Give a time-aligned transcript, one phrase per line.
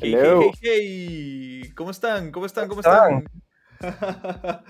[0.00, 0.40] Hey, Hello.
[0.40, 1.72] hey, hey, hey.
[1.74, 2.30] ¿Cómo están?
[2.32, 2.68] ¿Cómo están?
[2.68, 3.28] ¿Cómo están?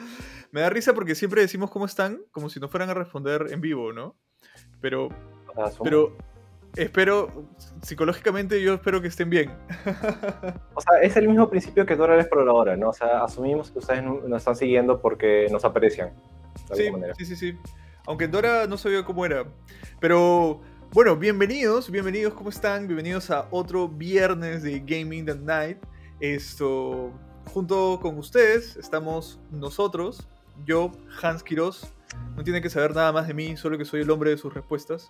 [0.52, 3.60] Me da risa porque siempre decimos cómo están, como si no fueran a responder en
[3.60, 4.16] vivo, ¿no?
[4.80, 5.08] Pero,
[5.82, 6.16] pero
[6.76, 7.48] espero,
[7.82, 9.50] psicológicamente yo espero que estén bien.
[10.74, 12.90] o sea, es el mismo principio que Dora la exploradora, ¿no?
[12.90, 16.12] O sea, asumimos que ustedes no- nos están siguiendo porque nos aprecian.
[16.68, 17.14] De Sí, manera.
[17.16, 17.58] sí, sí, sí.
[18.06, 19.44] Aunque Dora no sabía cómo era.
[20.00, 20.60] Pero
[20.94, 22.86] bueno, bienvenidos, bienvenidos, ¿cómo están?
[22.86, 25.78] Bienvenidos a otro viernes de Gaming the Night.
[26.20, 27.10] Esto,
[27.46, 30.28] junto con ustedes, estamos nosotros,
[30.64, 31.92] yo, Hans Quiroz.
[32.36, 34.54] No tienen que saber nada más de mí, solo que soy el hombre de sus
[34.54, 35.08] respuestas.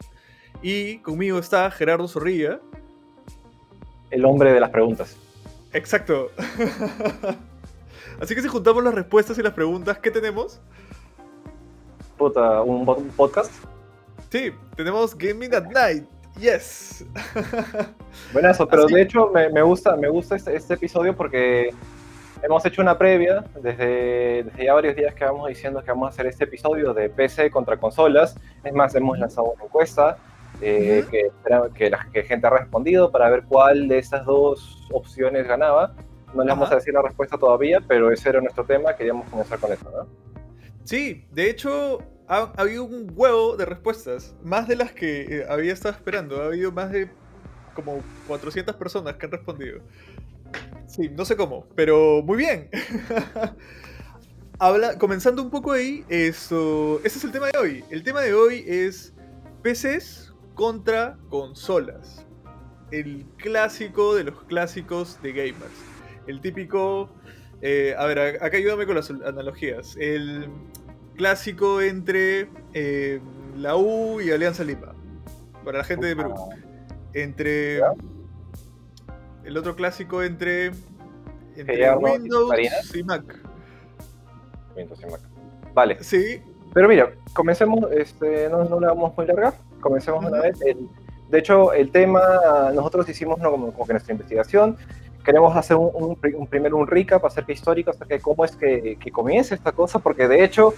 [0.63, 2.61] Y conmigo está Gerardo Zorrilla.
[4.11, 5.19] El hombre de las preguntas.
[5.75, 6.31] Exacto.
[8.23, 10.63] Así que si juntamos las respuestas y las preguntas, ¿qué tenemos?
[12.17, 13.53] Puta, un, podcast.
[14.35, 16.09] Sí, tenemos Gaming at Night.
[16.41, 17.07] Yes.
[18.33, 21.73] Buenazo, pero Así- de hecho me, me gusta, me gusta este, este episodio porque
[22.43, 26.09] hemos hecho una previa desde, desde ya varios días que vamos diciendo que vamos a
[26.09, 28.35] hacer este episodio de PC contra consolas.
[28.65, 30.17] Es más, hemos lanzado una encuesta
[30.61, 31.31] eh, que,
[31.73, 35.95] que la que gente ha respondido para ver cuál de estas dos opciones ganaba.
[36.35, 38.97] No le vamos a decir la respuesta todavía, pero ese era nuestro tema.
[38.97, 40.09] Queríamos comenzar con eso, ¿no?
[40.83, 45.47] Sí, de hecho, ha, ha habido un huevo de respuestas, más de las que eh,
[45.49, 46.43] había estado esperando.
[46.43, 47.11] Ha habido más de
[47.75, 49.81] como 400 personas que han respondido.
[50.87, 52.71] Sí, no sé cómo, pero muy bien.
[54.59, 57.85] Habla, comenzando un poco ahí, esto, ese es el tema de hoy.
[57.91, 59.13] El tema de hoy es
[59.63, 62.25] PCs contra consolas.
[62.93, 65.75] El clásico de los clásicos de gamers.
[66.29, 67.11] El típico...
[67.61, 69.97] eh, a ver, acá ayúdame con las analogías.
[69.99, 70.49] El
[71.17, 73.21] clásico entre eh,
[73.57, 74.95] la U y Alianza Lima.
[75.65, 76.35] Para la gente de Perú.
[77.13, 77.79] Entre...
[77.79, 77.93] ¿Ya?
[79.45, 80.73] El otro clásico entre...
[81.57, 82.53] Entre Windows
[82.95, 83.23] y Mac.
[84.77, 85.21] Entonces, Mac.
[85.73, 86.41] Vale, Sí,
[86.73, 90.61] Pero mira, comencemos, este, no, no la vamos muy larga, comencemos de una vez.
[90.63, 90.89] El-
[91.31, 92.21] de hecho, el tema,
[92.75, 93.51] nosotros hicimos ¿no?
[93.51, 94.77] como, como que nuestra investigación,
[95.25, 98.97] queremos hacer un, un un primero un recap acerca histórico, acerca de cómo es que,
[99.01, 100.75] que comienza esta cosa, porque de hecho,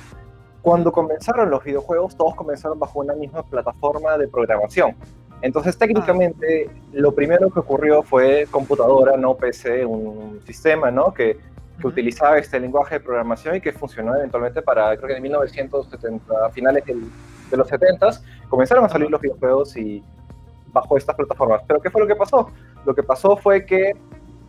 [0.62, 4.94] cuando comenzaron los videojuegos, todos comenzaron bajo una misma plataforma de programación.
[5.42, 11.12] Entonces, técnicamente, lo primero que ocurrió fue computadora, no PC, un sistema, ¿no?
[11.12, 11.38] Que,
[11.80, 16.46] que utilizaba este lenguaje de programación y que funcionó eventualmente para, creo que en 1970,
[16.46, 17.10] a finales del-
[17.50, 20.02] de los 70s, comenzaron a salir los videojuegos y
[20.72, 21.62] bajo estas plataformas.
[21.66, 22.50] Pero ¿qué fue lo que pasó?
[22.86, 23.92] Lo que pasó fue que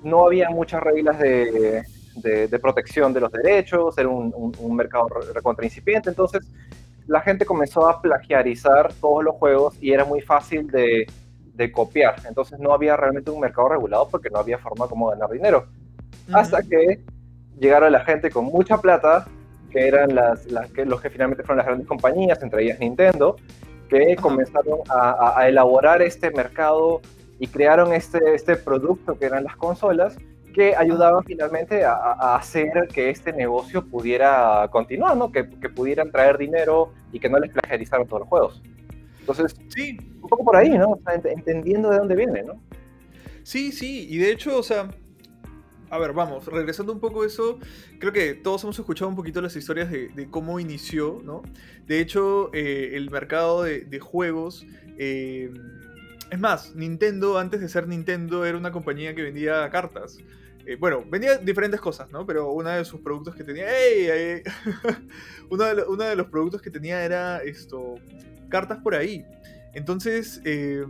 [0.03, 1.83] no había muchas reglas de,
[2.15, 6.45] de- de protección de los derechos, era un, un- un mercado re- recontra incipiente, entonces
[7.07, 11.05] la gente comenzó a plagiarizar todos los juegos y era muy fácil de,
[11.53, 12.15] de copiar.
[12.27, 15.67] Entonces no había realmente un mercado regulado porque no había forma como ganar dinero.
[16.33, 16.99] Hasta que
[17.59, 19.25] llegaron la gente con mucha plata,
[19.71, 23.37] que eran las, las que, los que finalmente fueron las grandes compañías, entre ellas Nintendo,
[23.89, 26.99] que comenzaron a elaborar este mercado
[27.39, 30.17] y crearon este, este producto que eran las consolas,
[30.53, 35.31] que ayudaban finalmente a, a hacer que este negocio pudiera continuar, ¿no?
[35.31, 38.63] que, que pudieran traer dinero y que no les plagiarizaran todos los juegos.
[39.19, 40.91] Entonces, Sí, un poco por ahí, ¿no?
[40.91, 42.59] O sea, ent- entendiendo de dónde viene, ¿no?
[43.43, 44.89] Sí, sí, y de hecho, o sea,
[45.89, 47.59] a ver, vamos, regresando un poco a eso,
[47.99, 51.43] creo que todos hemos escuchado un poquito las historias de, de cómo inició, ¿no?
[51.85, 54.65] De hecho, eh, el mercado de, de juegos,
[54.97, 55.49] eh,
[56.29, 60.17] es más, Nintendo, antes de ser Nintendo, era una compañía que vendía cartas.
[60.65, 62.25] Eh, bueno, vendía diferentes cosas, ¿no?
[62.25, 64.41] Pero uno de sus productos que tenía, ¡ey!
[65.49, 65.63] uno,
[66.03, 67.95] de, los productos que tenía era esto,
[68.49, 69.25] cartas por ahí.
[69.73, 70.85] Entonces, eh,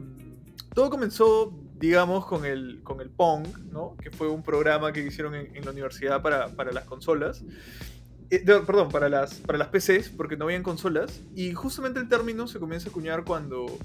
[0.73, 3.95] todo comenzó, digamos, con el, con el Pong, ¿no?
[4.01, 7.43] Que fue un programa que hicieron en, la universidad para, para las consolas.
[8.31, 11.21] Eh, perdón, para las, para las PCs, porque no habían consolas.
[11.35, 13.77] Y justamente el término se comienza a acuñar cuando,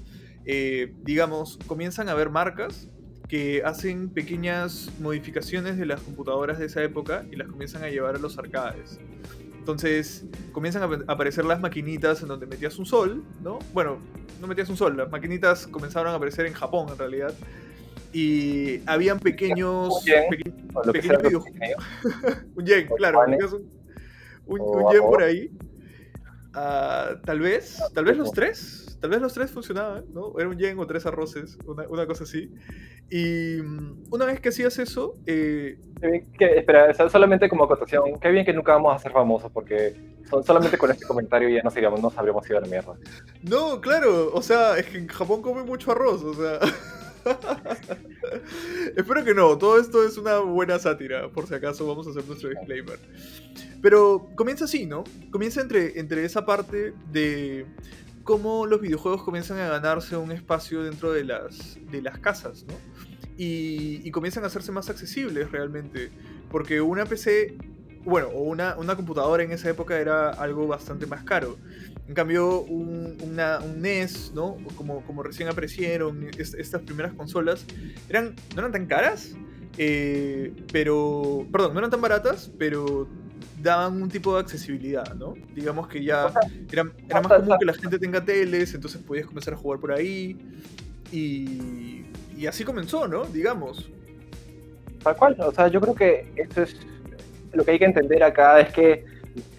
[0.45, 2.87] eh, digamos, comienzan a haber marcas
[3.29, 8.15] que hacen pequeñas modificaciones de las computadoras de esa época y las comienzan a llevar
[8.15, 8.99] a los arcades.
[9.57, 13.59] Entonces comienzan a ap- aparecer las maquinitas en donde metías un sol, ¿no?
[13.73, 13.97] Bueno,
[14.41, 17.33] no metías un sol, las maquinitas comenzaron a aparecer en Japón en realidad.
[18.11, 19.89] Y habían pequeños...
[20.01, 21.75] Un yen, peque- O lo que Pequeño sea, video- pequeño.
[22.55, 23.19] un yen, claro.
[24.45, 25.49] Un, un, yen por ahí.
[26.55, 30.33] Ah, tal vez, tal vez los tres, tal vez los tres funcionaban, ¿no?
[30.37, 32.51] Era un yen o tres arroces, una, una cosa así.
[33.09, 37.49] Y mm, una vez que hacías eso, eh, Qué bien que- espera, o sea, solamente
[37.49, 39.95] como acotación, qué bien que nunca vamos a ser famosos porque
[40.29, 42.93] son- solamente con este comentario ya nos, iríamos, nos habríamos ido a la mierda.
[43.43, 46.59] no, claro, o sea, es que en Japón comen mucho arroz, o sea,
[48.95, 52.25] Espero que no, todo esto es una buena sátira, por si acaso vamos a hacer
[52.25, 52.99] nuestro disclaimer.
[53.81, 55.03] Pero comienza así, ¿no?
[55.31, 57.65] Comienza entre, entre esa parte de
[58.23, 62.73] cómo los videojuegos comienzan a ganarse un espacio dentro de las, de las casas, ¿no?
[63.37, 66.11] Y, comienzan a hacerse más accesibles realmente.
[66.51, 67.57] Porque una PC,
[68.05, 71.57] bueno, o una, una computadora en esa época era algo bastante más caro.
[72.07, 73.17] En cambio, un,
[73.77, 74.57] NES, ¿no?
[74.75, 77.65] Como, como recién aparecieron estas primeras consolas,
[78.09, 79.35] eran, no eran tan caras,
[79.77, 81.47] eh, pero.
[81.51, 83.07] Perdón, no eran tan baratas, pero
[83.61, 85.35] daban un tipo de accesibilidad, ¿no?
[85.55, 86.33] Digamos que ya
[86.69, 90.37] era, más común que la gente tenga teles, entonces podías comenzar a jugar por ahí.
[91.11, 92.03] Y,
[92.37, 93.23] y así comenzó, ¿no?
[93.25, 93.89] Digamos.
[95.03, 96.75] Tal cual, o sea, yo creo que esto es
[97.53, 99.05] lo que hay que entender acá es que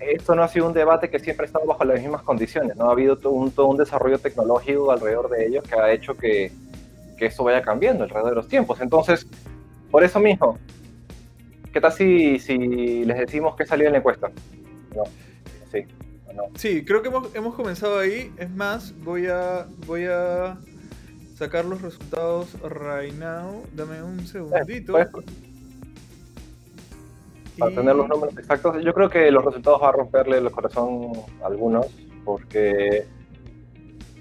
[0.01, 2.89] esto no ha sido un debate que siempre ha estado bajo las mismas condiciones, ¿no?
[2.89, 6.53] Ha habido todo un, todo un desarrollo tecnológico alrededor de ellos que ha hecho que,
[7.17, 8.81] que esto vaya cambiando alrededor de los tiempos.
[8.81, 9.27] Entonces,
[9.91, 10.59] por eso mismo,
[11.73, 14.31] ¿qué tal si, si les decimos que salió en la encuesta?
[14.95, 15.05] No,
[15.71, 15.85] sí.
[16.35, 16.43] No.
[16.57, 18.33] Sí, creo que hemos, hemos, comenzado ahí.
[18.37, 20.59] Es más, voy a, voy a
[21.37, 23.63] sacar los resultados right now.
[23.73, 24.99] Dame un eh, segundito.
[24.99, 25.07] Eh,
[27.59, 28.83] para tener los números exactos.
[28.83, 31.13] Yo creo que los resultados van a romperle el corazón
[31.43, 31.87] a algunos,
[32.25, 33.07] porque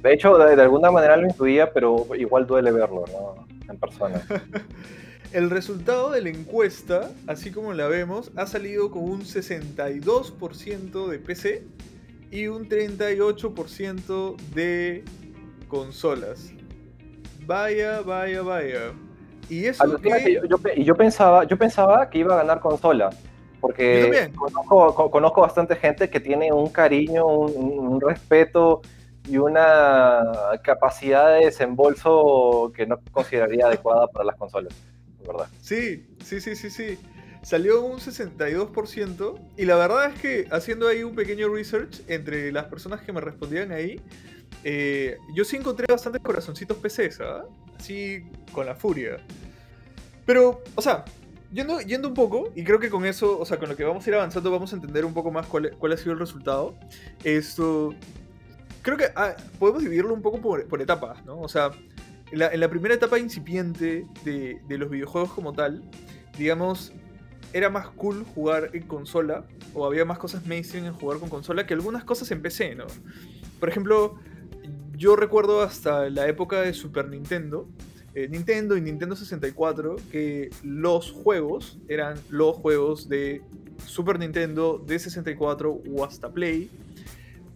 [0.01, 3.47] de hecho de, alguna manera lo intuía, pero igual duele verlo ¿no?
[3.69, 4.21] en persona.
[5.33, 11.19] el resultado de la encuesta, así como la vemos, ha salido con un 62% de
[11.19, 11.63] PC
[12.31, 15.03] y un 38% de
[15.67, 16.51] consolas.
[17.45, 18.93] Vaya, vaya, vaya.
[19.49, 19.83] Y eso
[20.77, 23.09] yo, pensaba, yo pensaba que iba a ganar consola,
[23.59, 28.81] porque conozco, conozco bastante gente que tiene un cariño, un, respeto
[29.27, 30.21] y una
[30.63, 34.73] capacidad de desembolso que no consideraría adecuada para las consolas,
[35.25, 35.47] ¿verdad?
[35.61, 36.99] Sí, sí, sí, sí, sí.
[37.41, 42.65] Salió un 62% y la verdad es que haciendo ahí un pequeño research entre las
[42.65, 43.99] personas que me respondían ahí,
[44.63, 47.45] eh, yo sí encontré bastantes corazoncitos PCs, ¿ah?
[47.83, 49.17] Así con la furia.
[50.25, 51.03] Pero, o sea,
[51.51, 54.07] yendo, yendo un poco, y creo que con eso, o sea, con lo que vamos
[54.07, 56.75] a ir avanzando, vamos a entender un poco más cuál, ha sido el resultado.
[57.25, 57.93] Esto.
[58.83, 61.41] Creo que ah, podemos dividirlo un poco por, etapas, ¿no?
[61.41, 61.71] O sea,
[62.31, 65.83] en la, primera etapa incipiente de, de los videojuegos como tal,
[66.37, 66.93] digamos,
[67.51, 69.43] era más cool jugar en consola,
[69.73, 72.85] o había más cosas mainstream en jugar con consola que algunas cosas en PC, ¿no?
[73.59, 74.17] Por ejemplo,
[74.95, 77.67] yo recuerdo hasta la época de Super Nintendo,
[78.15, 83.41] eh, Nintendo y Nintendo 64, que los juegos eran los juegos de
[83.85, 86.69] Super Nintendo, de 64 o hasta Play,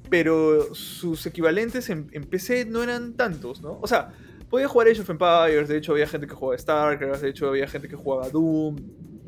[0.10, 3.78] pero sus equivalentes en, en PC no eran tantos, ¿no?
[3.82, 4.14] O sea,
[4.50, 7.68] podía jugar Age of Empires, de hecho había gente que jugaba StarCraft, de hecho había
[7.68, 8.78] gente que jugaba Doom,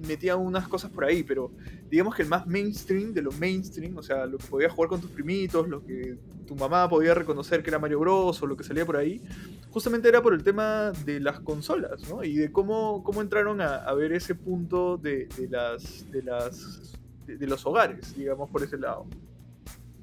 [0.08, 1.52] metía unas cosas por ahí, pero
[1.90, 5.02] digamos que el más mainstream de lo mainstream, o sea, lo que podías jugar con
[5.02, 8.64] tus primitos, lo que tu mamá podía reconocer que era Mario Bros o lo que
[8.64, 9.22] salía por ahí,
[9.72, 12.24] justamente era por el tema de las consolas, ¿no?
[12.24, 16.98] Y de cómo, cómo entraron a, ver ese punto de, las, de, las,
[17.28, 19.06] de, los hogares, digamos, por ese lado.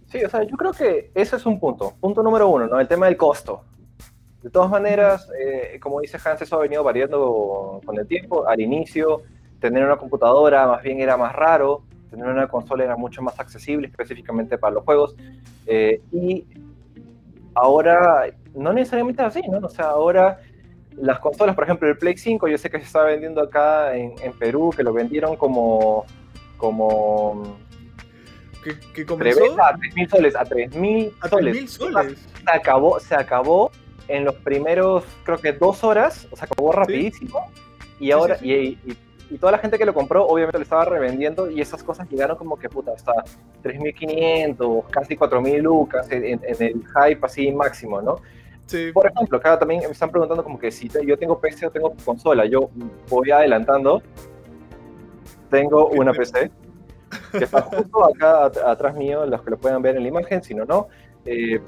[0.07, 1.95] Sí, o sea, yo creo que ese es un punto.
[2.01, 2.79] Punto número uno, ¿no?
[2.79, 3.65] El tema del costo.
[4.41, 8.47] De todas maneras, eh, como dice Hans, eso ha venido variando con el tiempo.
[8.47, 9.23] Al inicio,
[9.67, 13.89] tener una computadora más bien era más raro, tener una consola era mucho más accesible
[13.89, 15.17] específicamente para los juegos.
[15.67, 16.47] Eh, y
[17.53, 19.59] ahora no necesariamente es así, ¿no?
[19.59, 20.39] O sea, ahora
[20.93, 24.15] las consolas, por ejemplo, el Play 5, yo sé que se está vendiendo acá en,
[24.39, 26.07] Perú, que lo vendieron como...
[26.57, 27.59] como
[28.95, 29.45] ¿Qué, comenzó?
[29.61, 31.71] A 3.000 soles, a 3.000 soles.
[31.71, 32.29] soles.
[32.45, 33.71] Se acabó, se acabó
[34.09, 37.51] en los primeros, creo que dos horas, o sea, acabó rapidísimo.
[38.01, 38.97] Y ahora, Y, y
[39.39, 42.57] toda la gente que lo compró obviamente lo estaba revendiendo y esas cosas llegaron como
[42.57, 43.13] que puta hasta
[43.63, 48.17] 3.500, casi 4.000 lucas en, en, el hype así máximo, ¿no?
[48.67, 48.91] Sí.
[48.93, 51.95] Por ejemplo, acá también me están preguntando como que si yo tengo PC o tengo
[52.05, 52.71] consola, yo
[53.09, 54.03] voy adelantando,
[55.51, 56.51] tengo una PC
[57.33, 60.55] que está justo acá atrás mío, los que lo puedan ver en la imagen, si
[60.55, 60.89] no, no.
[61.25, 61.61] Eh,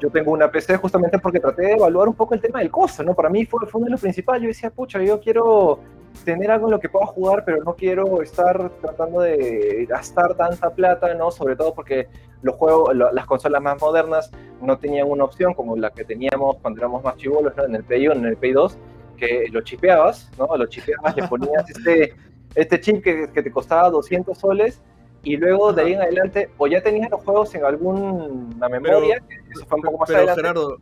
[0.00, 3.02] yo tengo una PC justamente porque traté de evaluar un poco el tema del costo,
[3.02, 3.14] ¿no?
[3.14, 4.42] Para mí fue, fue uno de los principales.
[4.42, 5.80] Yo decía, pucha, yo quiero
[6.24, 10.70] tener algo en lo que pueda jugar, pero no quiero estar tratando de gastar tanta
[10.70, 11.30] plata, ¿no?
[11.30, 12.08] Sobre todo porque
[12.42, 16.80] los juegos, las consolas más modernas no tenían una opción como la que teníamos cuando
[16.80, 17.64] éramos más chivolos, ¿no?
[17.64, 18.78] En el Play 1, en el Play 2,
[19.16, 20.48] que lo chipeabas, ¿no?
[20.56, 22.14] Lo chipeabas, le ponías este,
[22.54, 24.82] este chip que, que te costaba 200 soles
[25.26, 29.66] y luego de ahí en adelante, o ya tenías los juegos en alguna memoria, eso
[29.66, 30.40] fue un poco más adelante.
[30.40, 30.78] Gerardo,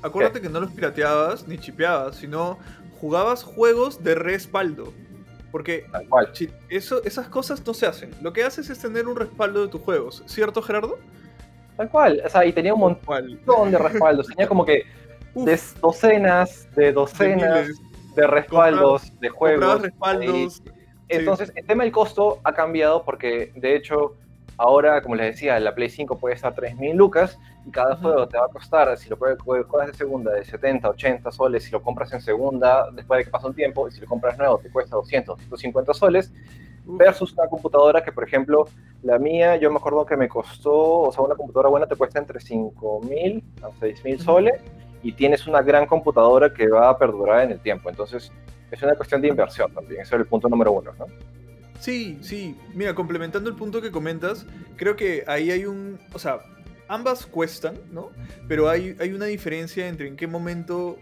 [0.00, 2.56] acuérdate que no los pirateabas ni chipeabas, sino
[3.00, 4.92] jugabas juegos de respaldo.
[5.50, 5.84] Porque
[6.68, 8.12] eso, esas cosas no se hacen.
[8.22, 11.00] Lo que haces es tener un respaldo de tus juegos, ¿cierto, Gerardo?
[11.76, 12.22] Tal cual.
[12.24, 14.28] O sea, y tenía un montón de respaldos.
[14.28, 14.84] Tenía como que
[15.80, 17.68] docenas de docenas
[18.14, 19.82] de, respaldos de juegos.
[19.82, 20.62] respaldos.
[21.18, 24.14] Entonces, el tema del costo ha cambiado porque, de hecho,
[24.56, 28.38] ahora, como les decía, la Play 5 puede estar 3.000 lucas y cada juego te
[28.38, 32.12] va a costar, si lo juegas de segunda, de 70, 80 soles, si lo compras
[32.12, 34.96] en segunda, después de que pasa un tiempo, y si lo compras nuevo, te cuesta
[34.96, 36.32] 200, 150 soles,
[36.84, 38.66] versus una computadora que, por ejemplo,
[39.02, 42.18] la mía, yo me acuerdo que me costó, o sea, una computadora buena te cuesta
[42.18, 44.60] entre 5.000 a 6.000 soles,
[45.04, 47.90] y tienes una gran computadora que va a perdurar en el tiempo.
[47.90, 48.32] Entonces,
[48.72, 51.06] es una cuestión de inversión también, ese es el punto número uno, ¿no?
[51.82, 52.56] Sí, sí.
[52.74, 55.98] Mira, complementando el punto que comentas, creo que ahí hay un.
[56.12, 56.38] O sea,
[56.86, 58.10] ambas cuestan, ¿no?
[58.46, 60.98] Pero hay, hay una diferencia entre en qué momento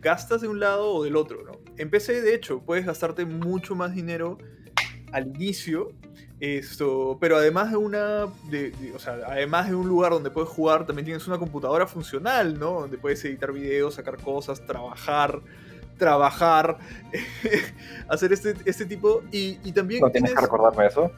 [0.00, 1.52] gastas de un lado o del otro, ¿no?
[1.76, 4.38] En PC, de hecho, puedes gastarte mucho más dinero
[5.12, 5.92] al inicio,
[6.40, 11.06] esto, pero además de una, o sea, además de un lugar donde puedes jugar, también
[11.06, 12.80] tienes una computadora funcional, ¿no?
[12.80, 15.40] Donde puedes editar videos, sacar cosas, trabajar,
[15.96, 16.78] trabajar,
[18.08, 20.00] hacer este, este tipo, y, y también...
[20.00, 21.10] No tienes que recordarme eso.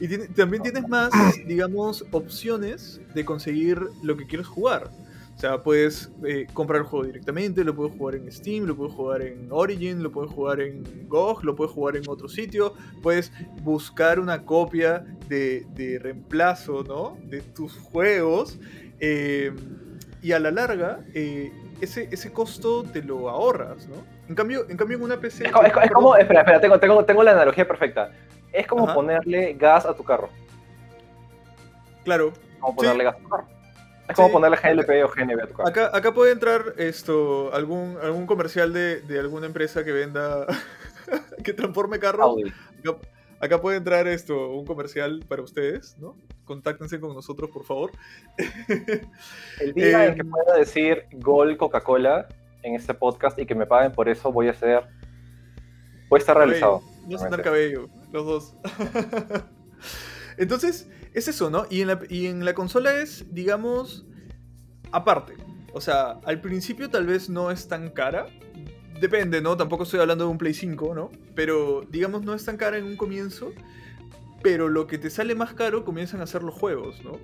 [0.00, 1.10] Y también tienes más,
[1.46, 4.90] digamos, opciones de conseguir lo que quieres jugar.
[5.38, 8.92] O sea, puedes eh, comprar el juego directamente, lo puedes jugar en Steam, lo puedes
[8.92, 12.74] jugar en Origin, lo puedes jugar en GOG, lo puedes jugar en otro sitio,
[13.04, 13.30] puedes
[13.62, 17.16] buscar una copia de, de reemplazo, ¿no?
[17.22, 18.58] De tus juegos.
[18.98, 19.52] Eh,
[20.22, 23.96] y a la larga, eh, ese, ese costo te lo ahorras, ¿no?
[24.28, 25.46] En cambio, en cambio en una PC...
[25.46, 25.52] Es,
[25.92, 28.10] como, espera, espera, tengo, tengo, tengo la analogía perfecta.
[28.52, 30.28] Es como ponerle gas a tu carro.
[32.04, 32.32] Claro.
[32.60, 33.46] Como ponerle gas a tu carro.
[34.08, 35.68] Es como ponerle GLP o GNB a tu carro.
[35.68, 40.46] Acá, acá puede entrar esto, algún, algún comercial de, de alguna empresa que venda,
[41.44, 42.36] que transforme carros.
[42.80, 42.98] Acá,
[43.40, 46.16] acá, puede entrar esto, un comercial para ustedes, ¿no?
[46.48, 47.92] Contáctense con nosotros, por favor.
[49.60, 52.26] El día en que em, pueda decir Gol Coca-Cola
[52.62, 54.88] en este podcast y que me paguen por eso, voy a ser...
[56.08, 56.82] Voy a estar realizado.
[57.06, 58.54] No tener cabello los dos.
[60.38, 61.66] Entonces, es eso, ¿no?
[61.70, 64.06] Y en, la, y en la consola es, digamos,
[64.92, 65.34] aparte.
[65.72, 68.26] O sea, al principio tal vez no es tan cara.
[69.00, 69.56] Depende, ¿no?
[69.56, 71.10] Tampoco estoy hablando de un Play 5, ¿no?
[71.34, 73.52] Pero, digamos, no es tan cara en un comienzo.
[74.42, 77.18] Pero lo que te sale más caro comienzan a ser los juegos, ¿no?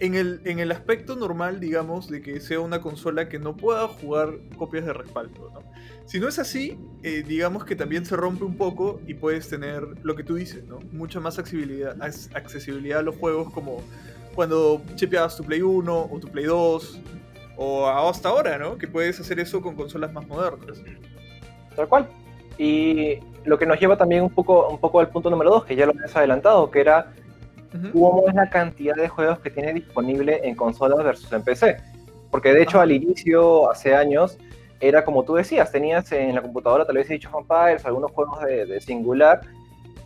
[0.00, 3.86] En el, en el aspecto normal, digamos, de que sea una consola que no pueda
[3.86, 5.62] jugar copias de respaldo, ¿no?
[6.06, 9.86] Si no es así, eh, digamos que también se rompe un poco y puedes tener
[10.02, 10.80] lo que tú dices, ¿no?
[10.90, 11.96] Mucha más accesibilidad,
[12.34, 13.82] accesibilidad a los juegos como
[14.34, 17.00] cuando chipeabas tu Play 1 o tu Play 2
[17.56, 18.78] o hasta ahora, ¿no?
[18.78, 20.82] Que puedes hacer eso con consolas más modernas.
[21.76, 22.08] Tal cual.
[22.58, 25.76] Y lo que nos lleva también un poco, un poco al punto número 2, que
[25.76, 27.12] ya lo has adelantado, que era
[27.92, 31.76] cómo es la cantidad de juegos que tiene disponible en consolas versus en PC.
[32.30, 34.38] Porque de hecho al inicio, hace años,
[34.80, 38.40] era como tú decías, tenías en la computadora tal vez he dicho Vampires, algunos juegos
[38.42, 39.40] de, singular,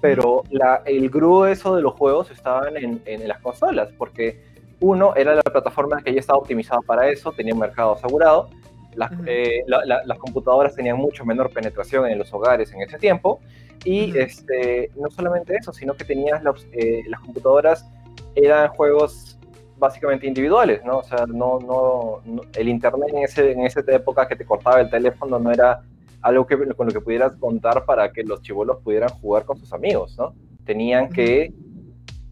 [0.01, 4.43] pero la, el grueso de los juegos estaban en, en, las consolas, porque
[4.81, 8.51] uno era la plataforma que ya estaba optimizada para eso, tenía un mercado asegurado,
[8.97, 13.41] las, eh, las computadoras tenían mucho menor penetración en los hogares en ese tiempo,
[13.85, 17.87] y este, no solamente eso, sino que tenías eh, las computadoras
[18.35, 19.39] eran juegos
[19.77, 20.99] básicamente individuales, ¿no?
[20.99, 22.23] O sea, no, no,
[22.55, 25.83] el internet en, ese, en esa época que te cortaba el teléfono no era
[26.23, 29.73] algo que, con lo que pudieras contar para que los chivolos pudieran jugar con sus
[29.73, 30.35] amigos, ¿no?
[30.65, 31.53] Tenían que,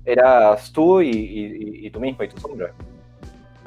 [0.05, 2.73] eras tú y, y, y tú mismo y tu sombra.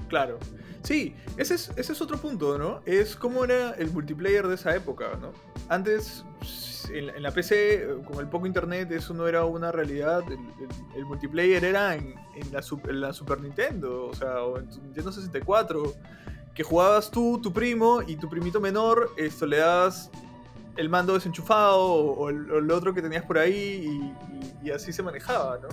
[0.08, 0.38] Claro.
[0.86, 2.82] Sí, ese es, ese es otro punto, ¿no?
[2.86, 5.32] Es cómo era el multiplayer de esa época, ¿no?
[5.68, 6.24] Antes,
[6.94, 10.24] en, la PC, con el poco internet, eso no era una realidad.
[10.96, 12.14] El, multiplayer era en,
[12.52, 15.96] la, Super Nintendo, o sea, o en Nintendo 64,
[16.54, 20.12] que jugabas tú, tu primo y tu primito menor, esto le das
[20.78, 24.14] el mando desenchufado o, el, otro que tenías por ahí
[24.64, 25.70] y, así se manejaba, ¿no?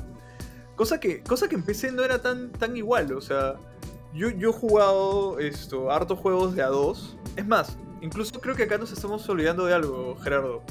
[0.75, 3.57] Cosa que, cosa que en PC no era tan, tan igual, o sea
[4.15, 7.17] yo, yo he jugado esto, hartos juegos de A2.
[7.37, 10.63] Es más, incluso creo que acá nos estamos olvidando de algo, Gerardo.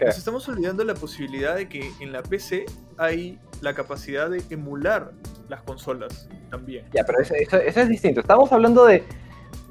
[0.00, 2.66] Nos estamos olvidando la posibilidad de que en la PC
[2.98, 5.10] hay la capacidad de emular
[5.48, 6.84] las consolas también.
[6.92, 8.20] Ya, pero eso, es distinto.
[8.20, 9.02] Estamos hablando de,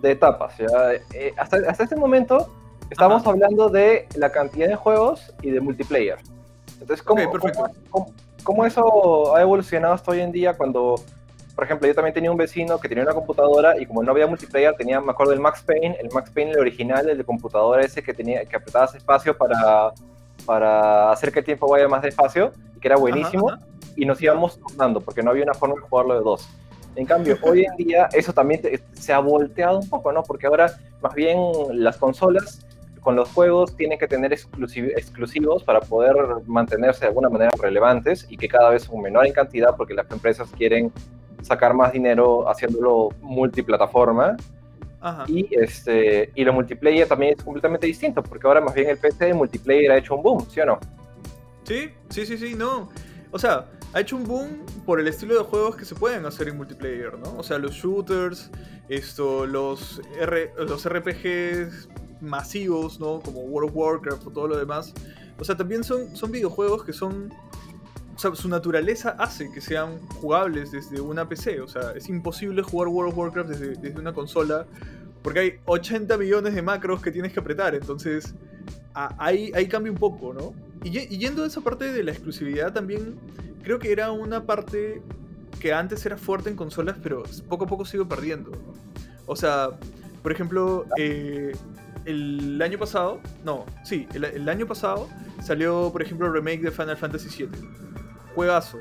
[0.01, 0.59] de etapas.
[0.59, 2.53] Eh, hasta, hasta, este momento
[2.89, 6.17] estamos hablando de la cantidad de juegos y de multiplayer.
[6.73, 7.21] Entonces, ¿cómo,
[7.89, 8.13] cómo,
[8.43, 10.95] cómo, eso ha evolucionado hasta hoy en día cuando
[11.57, 14.27] por ejemplo, yo también tenía un vecino que tenía una computadora y como no había
[14.27, 17.83] multiplayer, tenía, me acuerdo del Max Payne, el Max Payne el original, el de computadora
[17.83, 19.91] ese que tenía que apretabas espacio para,
[20.45, 23.57] para hacer que el tiempo vaya más despacio y que era buenísimo
[23.95, 26.47] y nos íbamos turnando porque no había una forma de jugarlo de dos.
[26.95, 28.61] En cambio, hoy en día eso también
[28.93, 30.21] se ha volteado un poco, ¿no?
[30.21, 30.71] Porque ahora
[31.01, 31.39] más bien
[31.71, 32.63] las consolas
[33.01, 38.37] con los juegos tienen que tener exclusivos para poder mantenerse de alguna manera relevantes y
[38.37, 40.91] que cada vez son menor en cantidad porque las empresas quieren
[41.41, 44.37] sacar más dinero haciéndolo multiplataforma.
[45.27, 49.25] Y, este, y lo multiplayer también es completamente distinto, porque ahora más bien el PC
[49.25, 50.79] de multiplayer ha hecho un boom, ¿sí o no?
[51.63, 52.89] Sí, sí, sí, sí, no.
[53.31, 56.49] O sea, ha hecho un boom por el estilo de juegos que se pueden hacer
[56.49, 57.35] en multiplayer, ¿no?
[57.37, 58.49] O sea, los shooters,
[58.89, 61.87] esto, los, R, los RPGs
[62.21, 63.19] masivos, ¿no?
[63.21, 64.93] Como World of Warcraft o todo lo demás.
[65.39, 67.33] O sea, también son, son videojuegos que son...
[68.17, 71.61] O sea, su naturaleza hace que sean jugables desde una PC.
[71.61, 74.65] O sea, es imposible jugar World of Warcraft desde, desde una consola
[75.21, 77.75] porque hay 80 millones de macros que tienes que apretar.
[77.75, 78.33] Entonces,
[78.93, 80.53] ahí, ahí cambia un poco, ¿no?
[80.83, 83.19] Y, yendo a esa parte de la exclusividad también,
[83.61, 85.01] creo que era una parte
[85.59, 88.51] que antes era fuerte en consolas, pero poco a poco sigue perdiendo.
[89.25, 89.71] O sea,
[90.23, 91.53] por ejemplo, eh,
[92.05, 95.09] el año pasado, no, sí, el, año pasado
[95.43, 97.49] salió, por ejemplo, el remake de Final Fantasy VII.
[98.37, 98.77] Juegazo.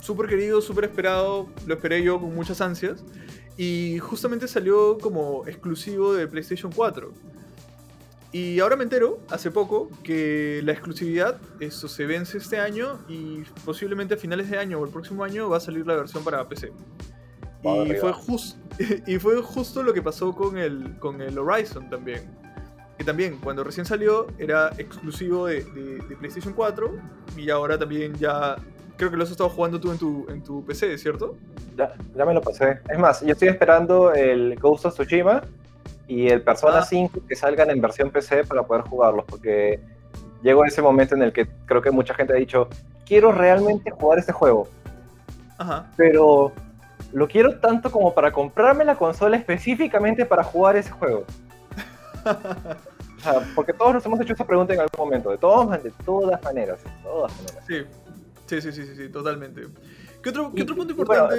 [0.00, 3.04] Súper querido, súper esperado, lo esperé yo con muchas ansias.
[3.56, 7.12] Y justamente salió como exclusivo de PlayStation 4.
[8.32, 13.44] Y ahora me entero, hace poco, que la exclusividad, eso se vence este año y
[13.64, 16.48] posiblemente a finales de año o el próximo año va a salir la versión para
[16.48, 16.72] PC.
[17.62, 18.12] Y fue,
[19.06, 22.22] y fue justo lo que pasó con el, con el Horizon también.
[22.98, 25.62] Que también, cuando recién salió, era exclusivo de,
[26.18, 26.96] PlayStation 4
[27.36, 28.56] y ahora también ya...
[28.98, 31.36] Creo que lo has estado jugando tú en tu, en tu PC, ¿cierto?
[31.76, 32.80] Ya, ya me lo pasé.
[32.90, 35.44] Es más, yo estoy esperando el Ghost of Tsushima
[36.08, 37.26] y el Persona 5 ah.
[37.28, 39.78] que salgan en versión PC para poder jugarlos, porque
[40.42, 42.68] llegó ese momento en el que creo que mucha gente ha dicho,
[43.06, 44.66] quiero realmente jugar este juego.
[45.58, 45.86] Ajá.
[45.96, 46.52] Pero
[47.12, 51.24] lo quiero tanto como para comprarme la consola específicamente para jugar ese juego.
[53.54, 56.80] porque todos nos hemos hecho esa pregunta en algún momento, de, todas, de todas maneras,
[57.04, 57.64] todas maneras.
[57.66, 57.86] Sí,
[58.48, 59.68] sí, sí, sí, sí, totalmente.
[60.22, 61.36] ¿Qué otro, punto importante?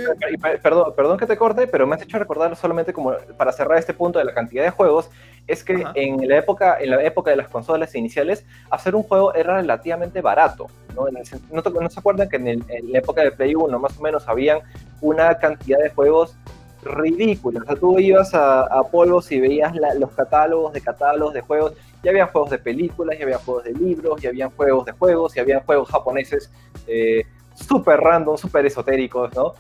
[0.63, 3.93] perdón, perdón que te corte, pero me has hecho recordar solamente como para cerrar este
[3.93, 5.09] punto de la cantidad de juegos,
[5.47, 9.33] es que en la, época, en la época de las consolas iniciales, hacer un juego
[9.33, 10.67] era relativamente barato.
[10.95, 11.07] ¿no?
[11.11, 14.59] ¿No, se acuerdan que en, la época de Play 1 más o menos habían
[15.01, 16.37] una cantidad de juegos
[16.83, 17.63] ridículos?
[17.63, 22.12] O sea, tú ibas a, Polvos y veías los catálogos de catálogos de juegos, ya
[22.12, 25.41] había juegos de películas, ya había juegos de libros, ya había juegos de juegos, ya
[25.41, 26.51] había juegos japoneses.
[26.88, 29.53] Eh, súper random, súper esotéricos, ¿no?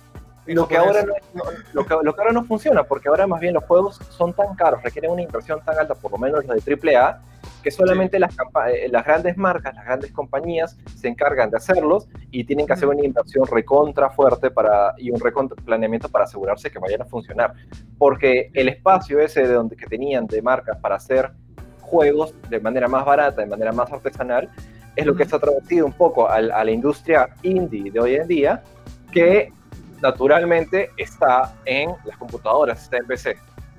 [0.45, 3.53] Lo que, ahora no, lo, que, lo que ahora no funciona, porque ahora más bien
[3.53, 6.97] los juegos son tan caros, requieren una inversión tan alta, por lo menos los de
[6.97, 7.21] AAA,
[7.61, 8.35] que solamente las,
[8.71, 12.87] eh, las grandes marcas, las grandes compañías se encargan de hacerlos y tienen que hacer
[12.87, 17.53] una inversión recontra fuerte para, y un recontra planeamiento para asegurarse que vayan a funcionar.
[17.97, 21.31] Porque el espacio ese de donde, que tenían de marcas para hacer
[21.89, 24.49] juegos de manera más barata, de manera más artesanal,
[24.95, 28.63] es lo que está traducido un poco a, la industria indie de hoy en día,
[29.11, 29.51] que
[30.01, 33.37] naturalmente está en las computadoras, está en PC.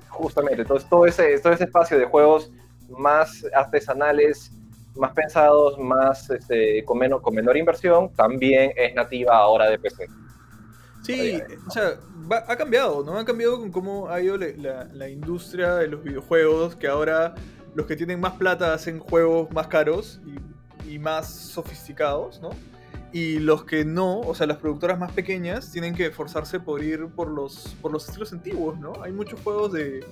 [0.09, 2.51] Justamente, entonces todo ese, todo ese espacio de juegos
[2.89, 4.51] más artesanales,
[4.95, 10.07] más pensados, más este, con, menor, con menor inversión, también es nativa ahora de PC.
[11.03, 11.95] Sí, o sea,
[12.47, 13.17] ha cambiado, ¿no?
[13.17, 17.33] Ha cambiado con cómo ha ido la, la, industria de los videojuegos, que ahora
[17.73, 20.35] los que tienen más plata hacen juegos más caros y
[20.91, 22.49] y más sofisticados, ¿no?
[23.13, 27.07] Y los que no, o sea, las productoras más pequeñas tienen que esforzarse por ir
[27.07, 28.93] por los, por los estilos antiguos, ¿no?
[29.03, 30.05] Hay muchos juegos de,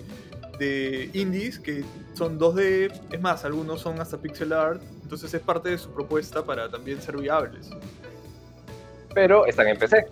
[0.58, 5.70] de indies que son 2D, es más, algunos son hasta pixel art, entonces es parte
[5.70, 7.70] de su propuesta para también ser viables.
[9.14, 10.06] Pero están en PC,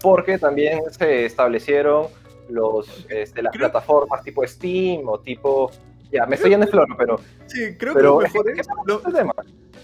[0.00, 2.06] porque también se establecieron
[2.48, 5.70] los, este, las plataformas tipo Steam o tipo...
[6.12, 7.20] Ya, me estoy yendo de flor, pero...
[7.46, 8.66] Sí, creo que lo mejor es...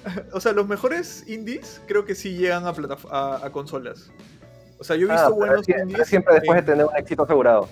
[0.32, 2.74] o sea, los mejores indies creo que sí llegan a,
[3.44, 4.10] a, consolas.
[4.78, 6.08] O sea, yo he visto ah, buenos indies.
[6.08, 7.68] Siempre después de tener un éxito asegurado.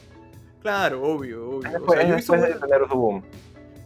[0.62, 1.70] Claro, obvio, obvio.
[1.70, 3.22] Después, o sea, yo, he visto de tener su boom.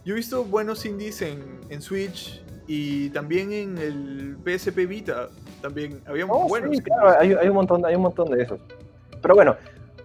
[0.03, 5.29] yo he visto buenos indies en, en, Switch y también en el PSP Vita.
[5.61, 6.75] También había oh, buenos.
[6.75, 8.59] Sí, claro, hay, hay, un montón, hay un montón de esos.
[9.21, 9.55] Pero bueno,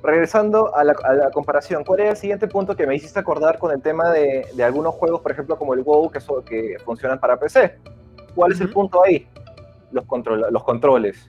[0.03, 3.59] regresando a la, a la, comparación, ¿cuál es el siguiente punto que me hiciste acordar
[3.59, 7.21] con el tema de, de algunos juegos, por ejemplo, como el WoW, que, que funcionan
[7.21, 7.79] para PC?
[8.35, 9.29] ¿Cuál es el punto ahí?
[9.93, 11.27] Los, control, los controles.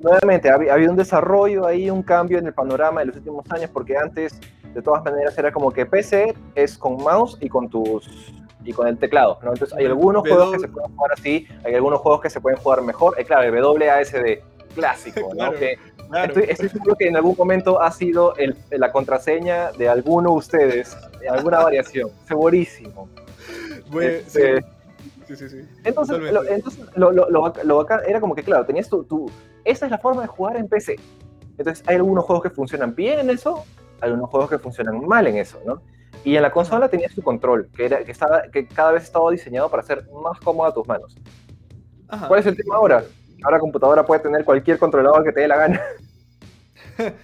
[0.00, 3.70] Nuevamente, ha, habido un desarrollo ahí, un cambio en el panorama de los últimos años,
[3.72, 4.40] porque antes,
[4.74, 8.88] de todas maneras, era como que PC es con mouse y con tus y con
[8.88, 9.52] el teclado, ¿no?
[9.52, 12.58] Entonces hay algunos juegos que se pueden jugar así, hay algunos juegos que se pueden
[12.58, 13.14] jugar mejor.
[13.18, 14.42] Eh, claro, el WASD
[14.74, 15.52] clásico, ¿no?
[15.52, 15.78] que
[16.48, 18.34] Estoy, seguro que en algún momento ha sido
[18.70, 23.08] la contraseña de alguno de ustedes, de alguna variación, segurísimo.
[24.00, 24.66] Este, sí.
[25.26, 29.28] Sí, sí, Entonces, lo, entonces lo, lo, bacán era como que, claro, tenías tu, tu,
[29.64, 30.96] Esa es la forma de jugar en PC.
[31.58, 33.64] Entonces, hay algunos juegos que funcionan bien en eso,
[34.00, 35.82] hay algunos juegos que funcionan mal en eso, ¿no?
[36.22, 39.30] Y en la consola tenías tu control, que, era, que, estaba, que cada vez estaba
[39.30, 41.16] diseñado para hacer más cómoda tus manos.
[42.28, 43.04] ¿Cuál es el tema ahora?
[43.42, 45.82] Ahora computadora puede tener cualquier controlador que te dé la gana.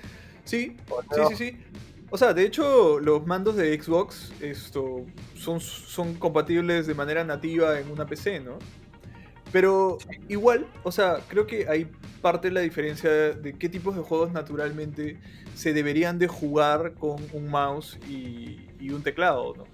[0.45, 0.77] sí,
[1.15, 1.65] sí, sí, sí.
[2.11, 7.81] O sea, de hecho, los mandos de Xbox esto, son, son compatibles de manera nativa
[7.81, 8.59] en una PC, ¿no?
[9.53, 9.99] Pero
[10.29, 11.87] igual, o sea, creo que hay
[12.23, 15.19] parte de la diferencia de qué tipos de juegos naturalmente
[15.55, 19.65] se deberían de jugar con un mouse y, un teclado, ¿no?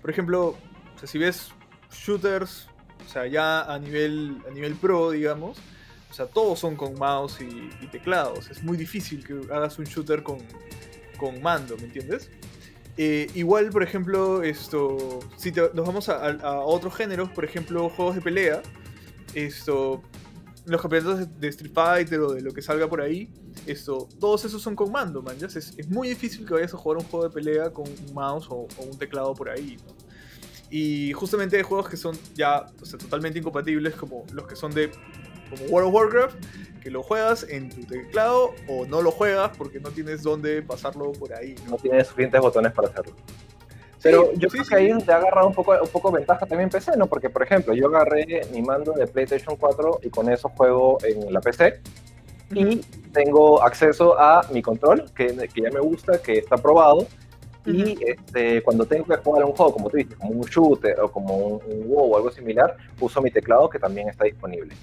[0.00, 0.56] Por ejemplo,
[1.02, 1.52] si ves
[1.92, 2.68] shooters,
[3.06, 5.58] o sea, ya a nivel, a nivel pro, digamos,
[6.14, 8.48] o sea, todos son con mouse y, teclados.
[8.48, 10.38] Es muy difícil que hagas un shooter con,
[11.18, 12.30] con mando, ¿me entiendes?
[12.96, 18.20] Eh, igual, por ejemplo, esto, si nos vamos a, otros géneros, por ejemplo, juegos de
[18.20, 18.62] pelea,
[19.34, 20.02] esto,
[20.66, 23.28] los campeonatos de Street Fighter o de lo que salga por ahí,
[23.66, 25.36] esto, todos esos son con mando, man.
[25.44, 28.46] Es, es, muy difícil que vayas a jugar un juego de pelea con un mouse
[28.50, 29.78] o, un teclado por ahí.
[30.70, 32.66] Y justamente hay juegos que son ya
[33.00, 34.92] totalmente incompatibles, como los que son de
[35.54, 36.36] como World of Warcraft,
[36.82, 41.12] que lo juegas en tu teclado o no lo juegas porque no tienes dónde pasarlo
[41.12, 41.54] por ahí.
[41.68, 43.14] No, tienes suficientes botones para hacerlo.
[44.02, 46.94] Pero yo creo que ahí te ha agarrado un poco, un poco ventaja también PC,
[46.98, 47.06] ¿no?
[47.06, 51.32] Porque, por ejemplo, yo agarré mi mando de PlayStation 4 y con eso juego en
[51.32, 51.80] la PC.
[52.52, 52.76] Y
[53.14, 57.06] tengo acceso a mi control, que, que ya me gusta, que está probado.
[57.64, 61.00] Y este, cuando tengo que jugar a un juego, como tú dices, como un shooter
[61.00, 64.74] o como un, un WoW o algo similar, uso mi teclado que también está disponible.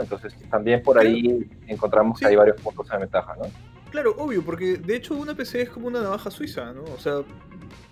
[0.00, 3.46] Entonces también por ahí encontramos que hay varios puntos de ventaja, ¿no?
[3.90, 6.84] Claro, obvio, porque de hecho una PC es como una navaja suiza, ¿no?
[6.84, 7.22] O sea,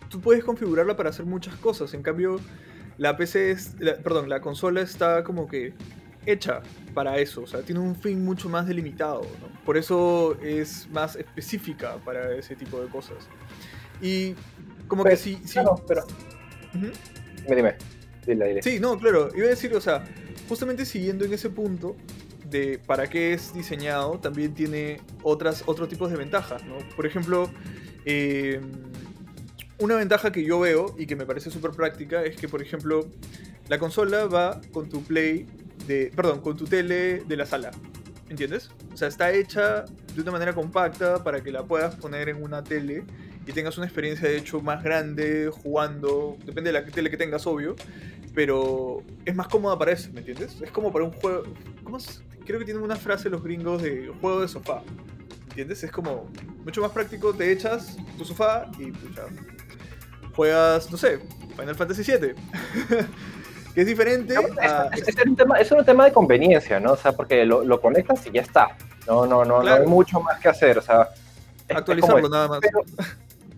[0.09, 2.39] tú puedes configurarla para hacer muchas cosas, en cambio
[2.99, 5.75] la PC es, perdón, la consola está como que
[6.27, 6.63] hecha
[6.95, 9.65] para eso, o sea, tiene un fin mucho más delimitado, ¿no?
[9.65, 13.29] Por eso es más específica para ese tipo de cosas.
[14.01, 14.35] Y
[14.89, 15.59] como que sí, sí.
[15.87, 16.05] pero...
[16.73, 17.77] Dime, dime.
[18.27, 18.63] Dile, dile.
[18.63, 20.05] Sí, no, claro, iba a decir, o sea,
[20.49, 21.97] justamente siguiendo en ese punto
[22.51, 26.79] de para qué es diseñado, también tiene otras, otros tipos de ventajas, ¿no?
[26.95, 27.51] Por ejemplo,
[28.05, 28.61] eh,
[29.79, 33.07] una ventaja que yo veo y que me parece súper práctica es que, por ejemplo,
[33.69, 35.47] la consola va con tu play
[35.87, 37.73] de, perdón, con tu tele de la sala,
[38.29, 38.71] ¿entiendes?
[38.93, 42.63] O sea, está hecha de una manera compacta para que la puedas poner en una
[42.65, 43.05] tele
[43.47, 47.47] y tengas una experiencia de hecho más grande jugando, depende de la tele que tengas,
[47.47, 47.77] obvio,
[48.35, 50.61] pero es más cómoda para eso, ¿me entiendes?
[50.61, 51.45] Es como para un juego.
[51.85, 51.99] ¿cómo
[52.45, 54.83] Creo que tienen una frase los gringos de juego de sofá.
[54.87, 55.83] ¿Me entiendes?
[55.83, 56.31] Es como
[56.65, 59.23] mucho más práctico, te echas tu sofá y pucha,
[60.35, 61.21] juegas, no sé,
[61.57, 62.35] Final Fantasy VII.
[63.75, 64.35] que es diferente.
[64.35, 64.41] es,
[65.27, 66.93] un tema, es, un tema, de conveniencia, ¿no?
[66.93, 68.77] O sea, porque lo, lo conectas y ya está.
[69.07, 70.79] No, no, no, no hay mucho más que hacer.
[70.79, 71.09] O sea,
[71.69, 72.61] actualizarlo nada más.
[72.61, 72.83] Pero,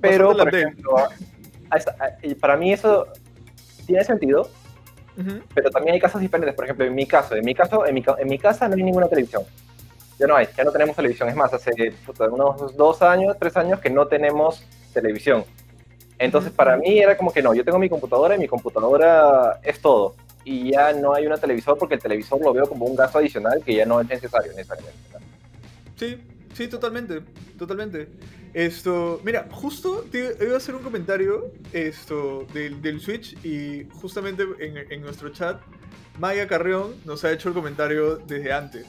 [0.01, 0.97] por ejemplo,
[2.41, 3.07] para mí eso
[3.87, 4.49] tiene sentido
[5.55, 6.55] pero también hay casos diferentes.
[6.55, 8.83] Por ejemplo, en mi caso, en mi caso, en mi, en mi casa no hay
[8.83, 9.43] ninguna televisión.
[10.19, 11.29] Ya no hay, ya no tenemos televisión.
[11.29, 11.93] Es más, hace
[12.31, 15.45] unos dos años, tres años que no tenemos televisión.
[16.19, 19.81] Entonces, para mí era como que no, yo tengo mi computadora y mi computadora es
[19.81, 20.15] todo.
[20.45, 23.63] Y ya no hay una televisor porque el televisor lo veo como un gasto adicional
[23.65, 24.99] que ya no es necesario necesariamente.
[25.97, 26.21] Sí,
[26.55, 27.23] sí, totalmente,
[27.59, 28.09] totalmente.
[28.55, 34.45] Esto, mira, justo te iba a hacer un comentario esto, del, del Switch y justamente
[34.59, 35.61] en, en, nuestro chat,
[36.19, 38.87] Maya Carrión nos ha hecho el comentario desde antes,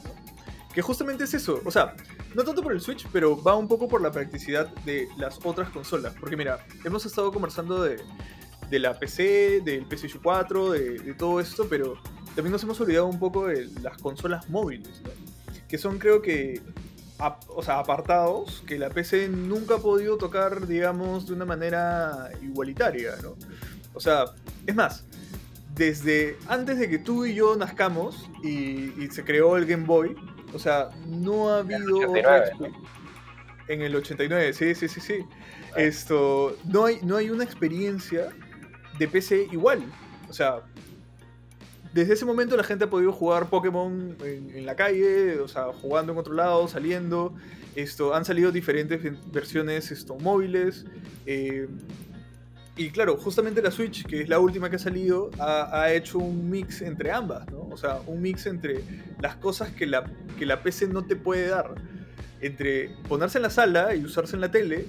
[0.74, 1.94] que justamente es eso, o sea,
[2.34, 5.68] no tanto por el Switch, pero va un poco por la practicidad de las otras
[5.70, 8.00] consolas, porque mira, hemos estado conversando de,
[8.70, 12.00] de la PC, del PlayStation 4, de, de, todo esto, pero
[12.34, 15.02] también nos hemos olvidado un poco de las consolas móviles,
[15.68, 16.60] que son creo que
[17.48, 23.12] o sea, apartados que la PC nunca ha podido tocar, digamos, de una manera igualitaria,
[23.22, 23.36] ¿no?
[23.94, 24.24] O sea,
[24.66, 25.04] es más,
[25.74, 30.14] desde antes de que tú y yo nazcamos y, se creó el Game Boy,
[30.52, 32.14] o sea, no ha habido...
[33.68, 35.24] En el 89, sí, sí, sí, sí.
[35.76, 38.30] Esto, no hay, no hay una experiencia
[38.98, 39.84] de PC igual.
[40.28, 40.62] O sea,
[41.92, 46.12] desde ese momento la gente ha podido jugar Pokémon en, la calle, o sea, jugando
[46.12, 47.34] en otro lado, saliendo.
[47.74, 49.00] Esto, han salido diferentes
[49.32, 50.84] versiones esto, móviles.
[51.26, 51.68] Eh,
[52.76, 56.48] y claro, justamente la Switch, que es la última que ha salido, ha, hecho un
[56.48, 57.68] mix entre ambas, ¿no?
[57.70, 58.82] O sea, un mix entre
[59.20, 60.04] las cosas que la,
[60.38, 61.74] que la PC no te puede dar.
[62.40, 64.86] Entre ponerse en la sala y usarse en la tele,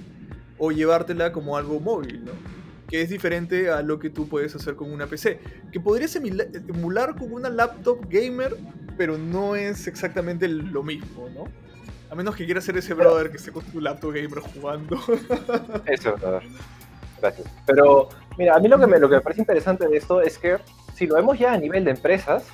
[0.56, 2.61] o llevártela como algo móvil, ¿no?
[2.92, 5.40] Que es diferente a lo que tú puedes hacer con una PC.
[5.72, 8.54] Que podrías emular con una laptop gamer,
[8.98, 11.44] pero no es exactamente lo mismo, ¿no?
[12.10, 14.98] A menos que quieras ser ese brother que esté con tu laptop gamer jugando.
[15.86, 16.42] Eso, brother.
[17.18, 17.48] Gracias.
[17.64, 20.36] Pero, mira, a mí lo que, me, lo que me parece interesante de esto es
[20.36, 20.58] que
[20.94, 22.44] si lo vemos ya a nivel de empresas,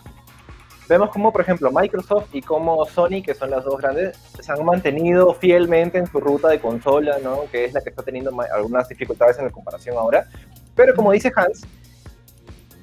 [0.88, 4.64] vemos como, por ejemplo, Microsoft y como Sony, que son las dos grandes, se han
[4.64, 7.42] mantenido fielmente en su ruta de consola, ¿no?
[7.51, 10.27] que es la que está teniendo algunas dificultades en la comparación ahora.
[10.74, 11.66] Pero como dice Hans,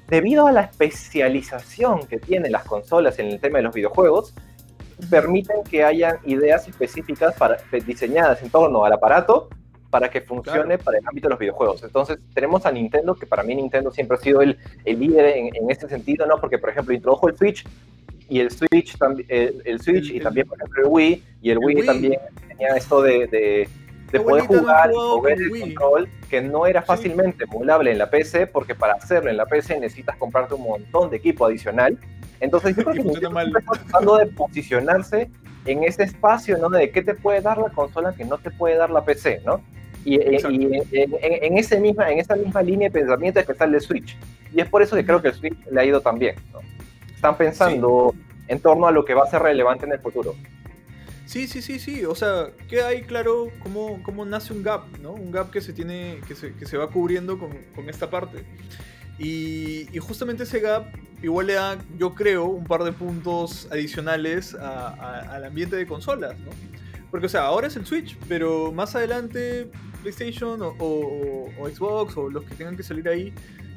[0.08, 4.34] debido a la especialización que tienen las consolas en el tema de los videojuegos,
[5.10, 9.50] permiten que hayan ideas específicas para, diseñadas en torno al aparato
[9.90, 11.84] para que funcione para el ámbito de los videojuegos.
[11.84, 15.56] Entonces, tenemos a Nintendo, que para mí Nintendo siempre ha sido el, el líder en,
[15.56, 16.38] en, este sentido, ¿no?
[16.38, 17.66] Porque, por ejemplo, introdujo el Switch
[18.30, 18.96] y el Switch,
[19.28, 23.02] el, el Switch y también, por ejemplo, el Wii, y el, Wii, también tenía esto
[23.02, 23.70] de, de,
[24.12, 28.48] de poder jugar y mover el control, que no era fácilmente emulable en la PC,
[28.48, 31.98] porque para hacerlo en la PC necesitas comprarte un montón de equipo adicional.
[32.40, 35.30] Entonces, yo creo que Nintendo está tratando de posicionarse
[35.66, 36.70] en ese espacio, ¿no?
[36.70, 39.62] De qué te puede dar la consola que no te puede dar la PC, ¿no?
[40.04, 40.40] Y, eh,
[40.92, 44.16] en, ese misma, en esa misma línea de pensamiento es que está el Switch.
[44.54, 46.60] Y es por eso que creo que el Switch le ha ido tan bien, ¿no?
[47.26, 48.14] Están pensando
[48.48, 50.36] en torno a lo que va a ser relevante en el futuro.
[51.26, 52.06] Sí, sí, sí, sí.
[52.06, 55.14] O sea, queda ahí claro cómo, cómo nace un gap, ¿no?
[55.14, 58.46] Un gap que se tiene, que se, que se va cubriendo con, con esta parte.
[59.18, 60.86] Y, y, justamente ese gap
[61.24, 66.52] igual le da, yo creo, un par de puntos adicionales al ambiente de consolas, ¿no?
[67.10, 72.30] Porque, o sea, ahora es el Switch, pero más adelante PlayStation o, o Xbox o
[72.30, 73.34] los que tengan que salir ahí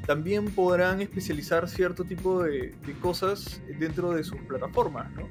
[0.09, 5.29] también podrán especializar cierto tipo de, cosas dentro de sus plataformas, ¿no?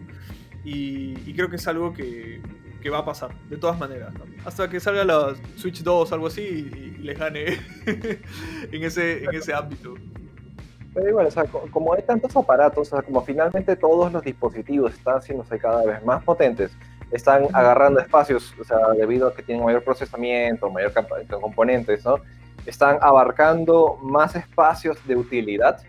[0.62, 2.40] Y, creo que es algo que,
[2.88, 4.24] va a pasar, de todas maneras, ¿no?
[4.44, 7.46] Hasta que salga la Switch 2 o algo así y, les gane
[7.86, 9.94] en, ese, en ese ámbito.
[10.94, 14.94] Pero igual, o sea, como hay tantos aparatos, o sea, como finalmente todos los dispositivos
[14.94, 16.70] están haciéndose cada vez más potentes,
[17.10, 20.92] están agarrando espacios, o sea, debido a que tienen mayor procesamiento, mayor
[21.40, 22.20] componentes, ¿no?
[22.68, 25.80] Están abarcando más espacios de utilidad.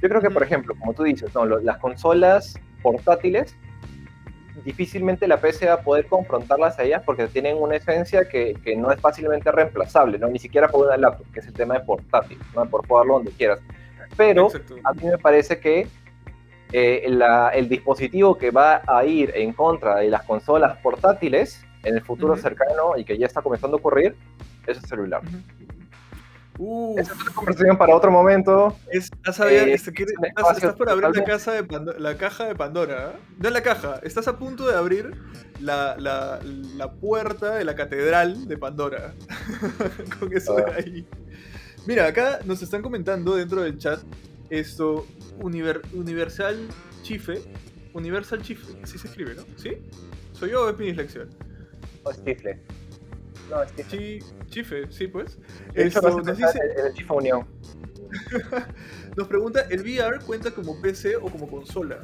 [0.00, 3.56] Yo creo que, por ejemplo, como tú dices, no, las consolas portátiles,
[4.64, 8.76] difícilmente la PC va a poder confrontarlas a ellas porque tienen una esencia que, que,
[8.76, 10.28] no es fácilmente reemplazable, ¿no?
[10.28, 12.64] ni siquiera por una laptop, que es el tema de portátil, ¿no?
[12.66, 13.60] por jugarlo donde quieras.
[14.16, 14.48] Pero
[14.84, 15.88] a mí me parece que
[16.72, 17.02] eh,
[17.54, 22.36] el dispositivo que va a ir en contra de las consolas portátiles en el futuro
[22.36, 24.14] cercano y que ya está comenzando a ocurrir
[24.66, 25.22] es el celular.
[26.96, 28.76] Esa es conversación para otro momento.
[28.90, 29.10] Es,
[29.48, 29.92] eh, este,
[30.36, 33.14] estás, por abrir la, casa de la caja de Pandora.
[33.38, 35.12] No la caja, estás a punto de abrir
[35.60, 36.40] la, la,
[36.76, 39.14] la puerta de la catedral de Pandora.
[40.18, 40.74] Con eso de ah.
[40.76, 41.06] ahí.
[41.86, 44.00] Mira, acá nos están comentando dentro del chat
[44.50, 45.06] esto,
[45.40, 46.68] Universal
[47.02, 47.40] Chife.
[47.94, 49.42] Universal Chife, así se escribe, ¿no?
[49.56, 49.78] ¿Sí?
[50.32, 51.26] ¿Soy yo o es mi dislexia?
[52.04, 52.60] O es Chifle.
[53.52, 55.38] No, es Chife, sí, pues.
[55.74, 56.58] Esto, nos, dice...
[56.96, 57.46] el, Unión.
[59.16, 62.02] nos pregunta, ¿el VR cuenta como PC o como consola?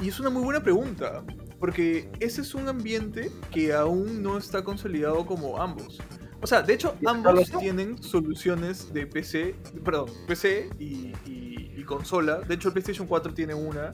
[0.00, 1.22] Y es una muy buena pregunta,
[1.60, 5.98] porque ese es un ambiente que aún no está consolidado como ambos.
[6.40, 9.54] O sea, de hecho, ambos tienen soluciones de PC,
[9.84, 12.40] perdón, PC y, y, consola.
[12.40, 13.92] De hecho, el PlayStation 4 tiene una.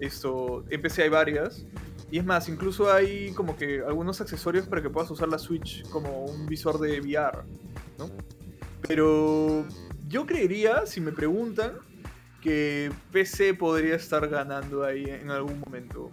[0.00, 1.64] Esto, en PC hay varias.
[2.10, 5.88] Y es más, incluso hay como que algunos accesorios para que puedas usar la Switch
[5.90, 7.42] como un visor de VR,
[7.98, 8.10] ¿no?
[8.86, 9.66] Pero
[10.08, 11.72] yo creería, si me preguntan,
[12.40, 16.12] que PC podría estar ganando ahí en algún momento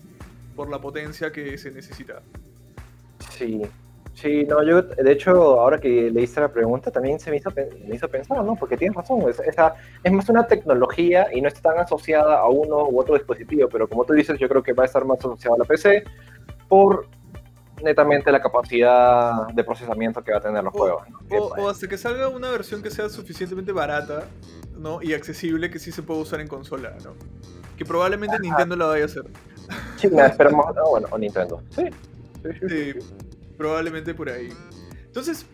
[0.55, 2.23] por la potencia que se necesita.
[3.29, 3.61] Sí,
[4.13, 7.95] Sí, no, yo, de hecho, ahora que leíste la pregunta, también se me hizo, me
[7.95, 8.55] hizo pensar, ¿no?
[8.55, 9.41] Porque tienes razón, es,
[10.03, 13.89] es más una tecnología y no está tan asociada a uno u otro dispositivo, pero
[13.89, 16.03] como tú dices, yo creo que va a estar más asociada a la PC
[16.69, 17.07] por
[17.81, 21.03] netamente la capacidad de procesamiento que va a tener los juegos.
[21.29, 24.25] O, hasta que salga una versión que sea suficientemente barata
[24.77, 25.01] ¿no?
[25.01, 27.13] y accesible que sí se pueda usar en consola, ¿no?
[27.75, 29.23] Que probablemente Nintendo la vaya a hacer.
[29.97, 31.61] Sí, esperamos, bueno, o Nintendo.
[31.71, 31.89] Sí,
[32.43, 32.93] sí, sí.
[32.93, 34.49] sí probablemente por ahí.
[35.05, 35.45] Entonces,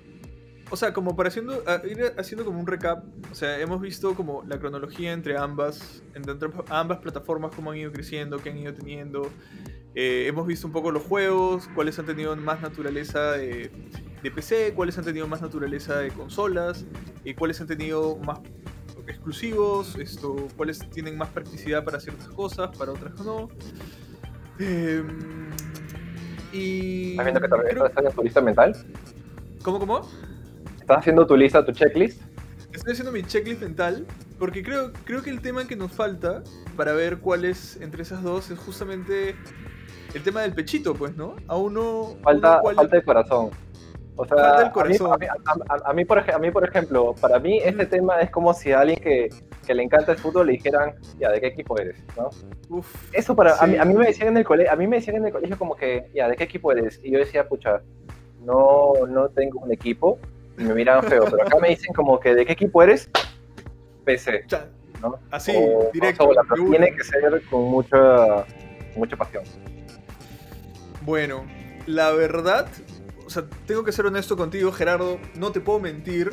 [0.72, 4.44] o sea, como para haciendo, ir haciendo como un recap, o sea, hemos visto como
[4.48, 9.30] la cronología entre ambas, entre ambas plataformas, cómo han ido creciendo, qué han ido teniendo.
[9.96, 13.72] Eh, hemos visto un poco los juegos, cuáles han tenido más naturaleza de,
[14.22, 16.86] PC, cuáles han tenido más naturaleza de consolas,
[17.24, 18.40] y cuáles han tenido más
[19.08, 23.50] exclusivos, esto, cuáles tienen más practicidad para ciertas cosas, para otras no.
[24.60, 25.04] Eh,
[26.52, 27.12] y.
[27.12, 28.76] ¿Estás viendo que te estás haciendo tu lista mental?
[29.64, 30.08] ¿Cómo, cómo?
[30.80, 32.22] ¿Estás haciendo tu lista, tu checklist?
[32.72, 34.06] Estoy haciendo mi checklist mental
[34.38, 36.44] porque creo, creo que el tema que nos falta
[36.78, 39.36] para ver cuál es entre esas dos es justamente
[40.14, 41.36] el tema del pechito, pues, ¿no?
[41.48, 42.16] A uno.
[42.24, 43.50] Falta, falta de corazón.
[44.22, 44.70] O sea,
[45.86, 48.82] A, mí, por, a mí, por ejemplo, para mí este tema es como si a
[48.82, 49.30] alguien que,
[49.66, 52.04] que, le encanta el fútbol le dijeran, ya, ¿de qué equipo eres?
[52.18, 52.82] ¿no?
[53.14, 55.16] Eso para, a, mí, a, mí, me decían en el colegio, a mí me decían
[55.16, 57.00] en el colegio como que, ya, ¿de qué equipo eres?
[57.02, 57.82] Y yo decía, pucha,
[58.42, 60.20] no, no tengo un equipo,
[60.58, 63.10] y me miran feo, pero acá me dicen como que, ¿de qué equipo eres?
[64.04, 64.44] PC.
[65.02, 65.18] ¿no?
[65.32, 65.54] Así,
[65.94, 66.30] directo.
[66.70, 68.46] tiene que ser con mucha,
[68.98, 69.46] mucha pasión.
[71.04, 71.46] Bueno,
[71.86, 72.68] la verdad,
[73.30, 76.32] o sea, tengo que ser honesto contigo, Gerardo, no te puedo mentir.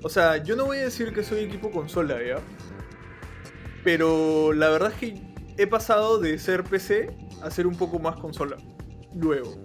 [0.00, 2.36] O sea, yo no voy a decir que soy equipo consola, ¿ya?
[3.82, 5.22] Pero la verdad es que
[5.58, 8.56] he pasado de ser PC a ser un poco más consola.
[9.12, 9.60] Luego.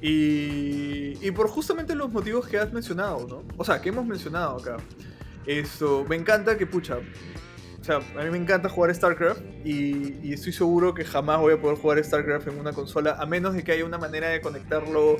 [0.00, 3.44] Y, y por justamente los motivos que has mencionado, ¿no?
[3.56, 4.76] O sea, que hemos mencionado acá.
[5.46, 6.98] Esto, me encanta que, pucha,
[7.96, 12.02] a mí me encanta jugar StarCraft y, estoy seguro que jamás voy a poder jugar
[12.02, 15.16] StarCraft en una consola a menos de que haya una manera de conectarlo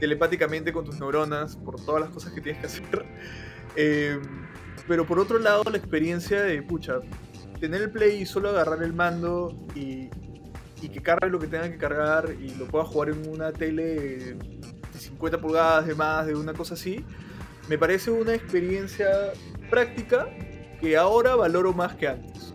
[0.00, 3.04] telepáticamente con tus neuronas por todas las cosas que tienes que hacer.
[3.76, 4.20] Eh,
[4.86, 7.00] pero por otro lado, la experiencia de, pucha,
[7.58, 10.10] tener el play y solo agarrar el mando y,
[10.80, 13.82] y que cargue lo que tenga que cargar y lo pueda jugar en una tele
[13.82, 17.04] de 50 pulgadas de más, de una cosa así,
[17.68, 19.08] me parece una experiencia
[19.70, 20.28] práctica
[20.84, 22.52] que ahora valoro más que antes.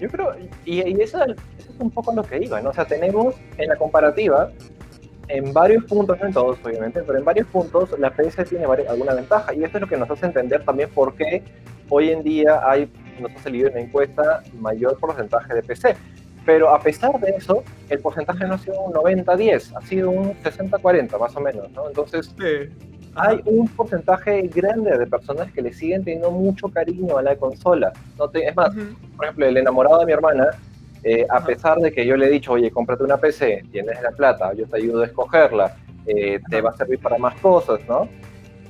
[0.00, 0.32] Yo creo,
[0.64, 1.36] y, eso, es
[1.78, 2.70] un poco lo que iba, ¿no?
[2.70, 4.50] O sea, tenemos en la comparativa,
[5.28, 9.14] en varios puntos, no en todos obviamente, pero en varios puntos la PS tiene alguna
[9.14, 9.52] ventaja.
[9.52, 11.42] Y esto es lo que nos hace entender también por qué
[11.88, 15.96] hoy en día hay, nos ha salido en la encuesta, mayor porcentaje de PC.
[16.46, 20.32] Pero a pesar de eso, el porcentaje no ha sido un 90-10, ha sido un
[20.42, 21.88] 60-40 más o menos, ¿no?
[21.88, 22.34] Entonces,
[23.14, 27.92] hay un porcentaje grande de personas que le siguen teniendo mucho cariño a la consola.
[28.18, 28.70] No es más,
[29.16, 30.48] por ejemplo, el enamorado de mi hermana,
[31.02, 34.12] eh, a pesar de que yo le he dicho, oye, cómprate una PC, tienes la
[34.12, 38.08] plata, yo te ayudo a escogerla, eh, te va a servir para más cosas, ¿no?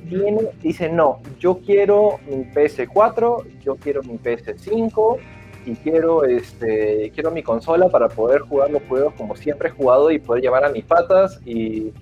[0.04, 5.18] Viene, dice, no, yo quiero mi PS4, yo quiero mi PS5
[5.66, 10.10] y quiero, este, quiero mi consola para poder jugar los juegos como siempre he jugado
[10.10, 11.92] y poder llevar a mis patas y,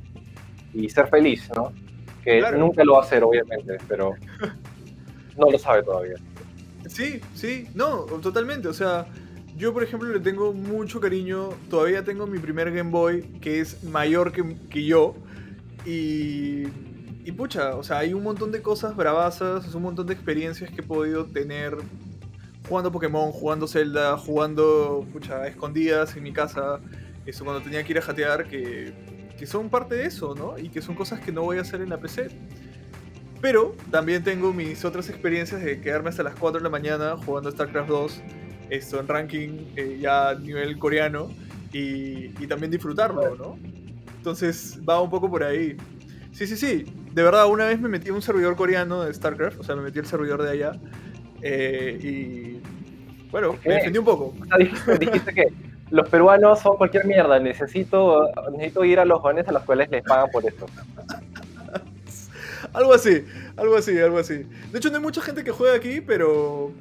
[0.73, 1.73] y ser feliz, ¿no?
[2.57, 4.15] Nunca lo va a hacer, obviamente, pero
[5.37, 6.17] no lo sabe todavía.
[6.89, 8.69] Sí, sí, no, totalmente.
[8.69, 9.07] O sea,
[9.57, 11.51] yo, por ejemplo, le tengo mucho cariño.
[11.69, 15.15] Todavía tengo mi primer Game Boy, que es mayor que, que yo.
[15.85, 16.65] Y,
[17.25, 20.81] y pucha, o sea, hay un montón de cosas bravasas, un montón de experiencias que
[20.81, 21.77] he podido tener
[22.69, 26.81] jugando Pokémon, jugando Zelda, jugando, pucha, escondidas en mi casa.
[27.27, 28.93] Eso cuando tenía que ir a jatear, que
[29.39, 30.59] que son parte de eso, ¿no?
[30.59, 32.29] Y que son cosas que no voy a hacer en la PC.
[33.41, 37.51] Pero también tengo mis otras experiencias de quedarme hasta las 4 de la mañana jugando
[37.51, 38.23] StarCraft 2,
[38.71, 41.31] esto en ranking eh, ya a nivel coreano,
[41.73, 43.59] y, y, también disfrutarlo, ¿no?
[44.17, 45.77] Entonces va un poco por ahí.
[46.33, 46.85] Sí, sí, sí.
[47.13, 49.83] De verdad, una vez me metí en un servidor coreano de StarCraft, o sea, me
[49.83, 50.73] metí el servidor de allá,
[51.43, 54.35] eh, y bueno, me defendí un poco.
[54.99, 55.49] dijiste que
[55.91, 60.03] los peruanos son cualquier mierda, necesito, necesito ir a los jóvenes a los cuales les
[60.03, 60.67] pagan por esto.
[62.73, 63.25] algo así,
[63.57, 64.47] algo así, algo así.
[64.71, 66.73] De hecho, no hay mucha gente que juega aquí, pero,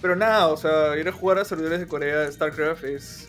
[0.00, 3.28] pero nada, o sea, ir a jugar a servidores de Corea de StarCraft es,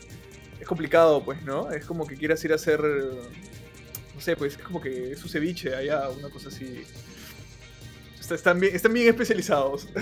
[0.60, 1.70] es complicado, pues, ¿no?
[1.70, 2.80] Es como que quieras ir a hacer,
[4.14, 6.84] no sé, pues es como que es un ceviche allá, una cosa así.
[8.30, 9.86] Están bien, están bien especializados.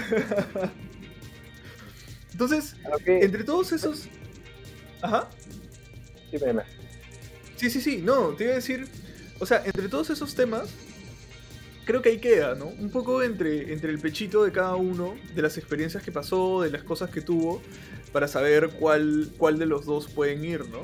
[2.32, 4.08] Entonces, entre todos esos...
[5.02, 5.28] Ajá.
[6.30, 6.38] Sí,
[7.56, 8.88] Sí, sí, sí, no, te iba a decir,
[9.38, 10.70] o sea, entre todos esos temas,
[11.84, 12.66] creo que ahí queda, ¿no?
[12.66, 16.70] Un poco entre, entre el pechito de cada uno, de las experiencias que pasó, de
[16.70, 17.62] las cosas que tuvo,
[18.12, 20.80] para saber cuál, cuál de los dos pueden ir, ¿no?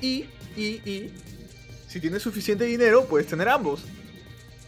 [0.00, 0.26] Y,
[0.56, 1.12] y, y,
[1.88, 3.84] si tienes suficiente dinero, puedes tener ambos.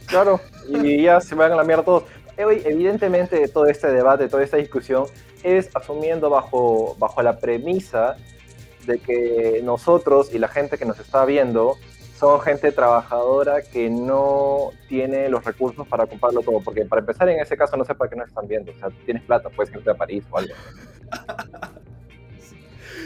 [0.06, 2.04] Claro, y ya se van a la mierda todos.
[2.36, 5.06] Evidentemente, todo este debate, toda esta discusión
[5.42, 8.16] es asumiendo bajo, bajo la premisa
[8.86, 11.76] de que nosotros y la gente que nos está viendo
[12.18, 16.60] son gente trabajadora que no tiene los recursos para comprarlo todo.
[16.60, 18.72] Porque para empezar, en ese caso, no sé para qué nos están viendo.
[18.72, 20.54] O sea, tienes plata, puedes irte a París o algo.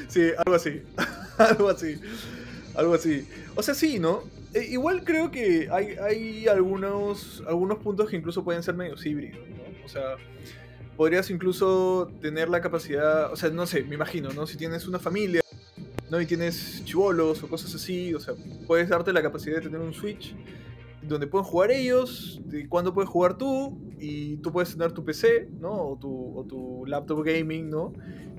[0.08, 0.82] Sí, algo así.
[1.38, 2.00] algo así.
[2.74, 3.28] Algo así.
[3.54, 4.24] O sea, sí, ¿no?
[4.54, 9.48] Eh, igual creo que hay, hay algunos, algunos puntos que incluso pueden ser medio híbridos,
[9.48, 9.84] ¿no?
[9.84, 10.16] O sea,
[10.96, 14.48] podrías incluso tener la capacidad, o sea, no sé, me imagino, ¿no?
[14.48, 15.39] Si tienes una familia,
[16.10, 16.20] ¿no?
[16.20, 18.34] Y tienes chivolos o cosas así, o sea,
[18.66, 20.34] puedes darte la capacidad de tener un Switch
[21.02, 25.48] donde pueden jugar ellos, de cuándo puedes jugar tú, y tú puedes tener tu PC,
[25.58, 25.70] ¿no?
[25.72, 27.92] O tu, o tu laptop gaming, ¿no?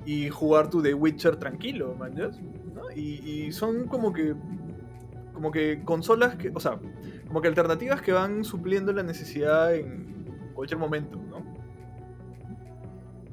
[0.05, 2.91] Y jugar tu The Witcher tranquilo, man, ¿no?
[2.95, 4.35] Y, y son como que
[5.33, 6.79] como que consolas que, o sea,
[7.27, 11.50] como que alternativas que van supliendo la necesidad en cualquier momento, ¿no?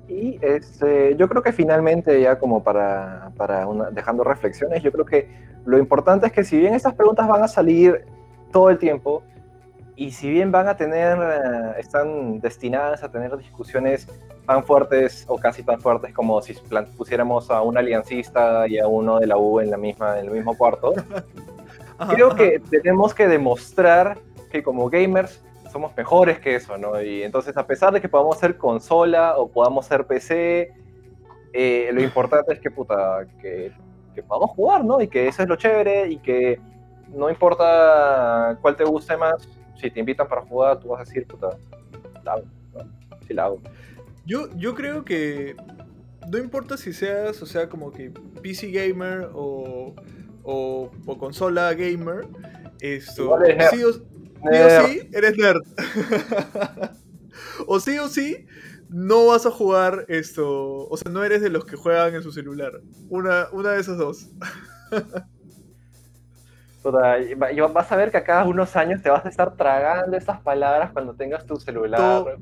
[0.09, 5.29] Y este, yo creo que finalmente, ya como para, para dejando reflexiones, yo creo que
[5.67, 8.07] lo importante es que si bien estas preguntas van a salir
[8.51, 9.23] todo el tiempo,
[9.99, 14.07] y si bien van a tener, eh, están destinadas a tener discusiones
[14.47, 16.55] tan fuertes o casi tan fuertes como si
[16.97, 20.31] pusiéramos a un aliancista y a uno de la U en, la misma, en el
[20.31, 20.95] mismo cuarto,
[22.11, 24.17] creo que tenemos que demostrar
[24.53, 27.01] que como gamers somos mejores que eso, ¿no?
[27.01, 30.73] Y entonces, a pesar de que podamos ser consola o podamos ser PC,
[31.53, 33.73] eh, lo importante es que, puta, que,
[34.15, 35.01] que, podamos jugar, ¿no?
[35.01, 36.61] Y que eso es lo chévere y que
[37.09, 41.27] no importa cuál te guste más, si te invitan para jugar, tú vas a decir,
[41.27, 41.57] puta,
[42.25, 42.45] la hago,
[42.75, 42.81] ¿no?
[43.27, 43.61] Sí la hago.
[44.27, 45.57] Yo, yo creo que
[46.31, 48.11] no importa si seas, o sea, como que
[48.43, 49.95] PC gamer o
[50.51, 52.27] o, consola gamer,
[52.81, 53.39] esto,
[53.71, 53.91] sí o,
[54.43, 55.63] sí, eres nerd.
[57.67, 58.47] o sí o sí,
[58.89, 62.33] no vas a jugar esto, o sea, no eres de los que juegan en su
[62.33, 62.81] celular.
[63.09, 64.29] Una, una de esas dos.
[67.73, 70.91] vas a ver que a cada unos años te vas a estar tragando esas palabras
[70.93, 72.39] cuando tengas tu celular.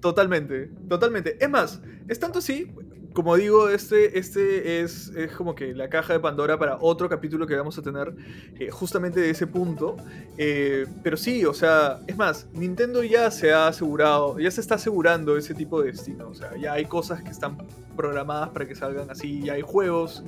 [0.00, 1.36] totalmente, totalmente.
[1.42, 2.72] Es más, es tanto así,
[3.16, 7.46] como digo, este, este es, es, como que la caja de Pandora para otro capítulo
[7.46, 8.14] que vamos a tener
[8.60, 9.96] eh, justamente de ese punto.
[10.36, 14.74] Eh, pero sí, o sea, es más, Nintendo ya se ha asegurado, ya se está
[14.74, 16.28] asegurando ese tipo de destino.
[16.28, 17.56] O sea, ya hay cosas que están
[17.96, 20.22] programadas para que salgan así, ya hay juegos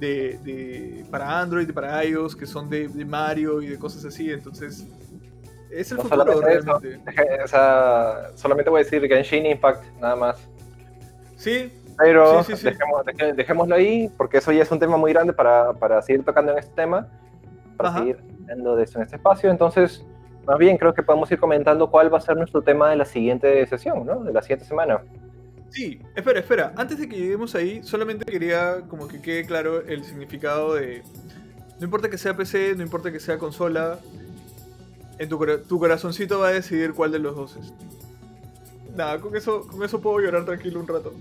[0.00, 4.32] de, de para Android y para iOS que son de, Mario y de cosas así.
[4.32, 4.84] Entonces,
[5.70, 7.00] es el futuro realmente.
[7.44, 10.48] o sea, solamente voy a decir Genshin Impact, nada más.
[11.36, 12.44] Sí, pero
[13.36, 16.58] dejémoslo ahí, porque eso ya es un tema muy grande para, para seguir tocando en
[16.58, 17.08] este tema,
[17.76, 19.50] para seguir hablando de eso en este espacio.
[19.50, 20.04] Entonces,
[20.46, 23.04] más bien creo que podemos ir comentando cuál va a ser nuestro tema de la
[23.04, 24.24] siguiente sesión, ¿no?
[24.24, 25.00] De la siguiente semana.
[25.70, 26.72] Sí, espera, espera.
[26.76, 31.02] Antes de que lleguemos ahí, solamente quería como que quede claro el significado de...
[31.78, 33.98] No importa que sea PC, no importa que sea consola,
[35.18, 35.38] en tu,
[35.68, 37.72] tu corazoncito va a decidir cuál de los dos es.
[38.94, 41.12] Nada, con eso, con eso puedo llorar tranquilo un rato.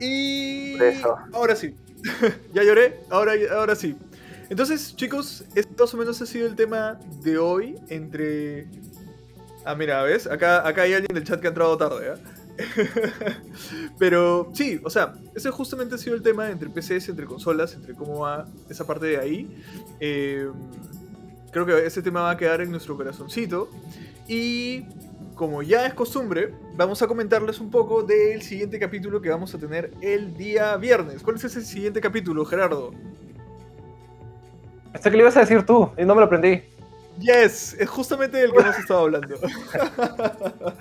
[0.00, 0.76] Y
[1.32, 1.74] ahora sí.
[2.52, 3.96] ya lloré, ahora, ahora sí.
[4.50, 8.68] Entonces, chicos, esto más o menos ha sido el tema de hoy entre...
[9.64, 10.26] Ah, mira, ¿ves?
[10.26, 12.34] Acá, acá hay alguien del chat que ha entrado tarde, ¿eh?
[13.98, 17.94] Pero sí, o sea, ese justamente ha sido el tema entre PCs, entre consolas, entre
[17.94, 19.62] cómo va esa parte de ahí.
[20.00, 20.48] Eh,
[21.50, 23.70] creo que ese tema va a quedar en nuestro corazoncito.
[24.28, 24.84] Y
[25.34, 29.58] como ya es costumbre, vamos a comentarles un poco del siguiente capítulo que vamos a
[29.58, 31.22] tener el día viernes.
[31.22, 32.92] ¿Cuál es ese siguiente capítulo, Gerardo?
[34.92, 36.62] Este que le ibas a decir tú, y no me lo aprendí.
[37.18, 39.36] Yes, es justamente del que hemos estado hablando.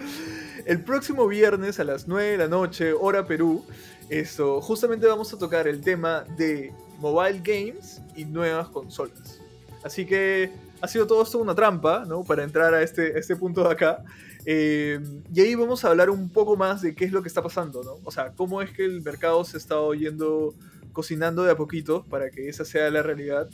[0.66, 3.66] el próximo viernes a las 9 de la noche, hora Perú,
[4.10, 9.39] esto, justamente vamos a tocar el tema de mobile games y nuevas consolas.
[9.84, 10.51] Así que
[10.82, 12.24] ha sido todo esto una trampa, ¿no?
[12.24, 14.04] Para entrar a este, este punto de acá.
[14.45, 14.99] Eh,
[15.33, 17.83] y ahí vamos a hablar un poco más de qué es lo que está pasando,
[17.83, 17.97] ¿no?
[18.03, 20.53] O sea, cómo es que el mercado se está yendo
[20.91, 23.49] cocinando de a poquito para que esa sea la realidad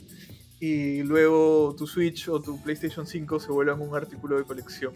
[0.60, 4.92] y luego tu Switch o tu PlayStation 5 se vuelvan un artículo de colección.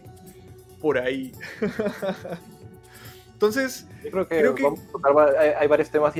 [0.81, 1.33] Por ahí.
[3.33, 4.63] Entonces, Yo creo que,
[5.59, 6.15] hay, varios temas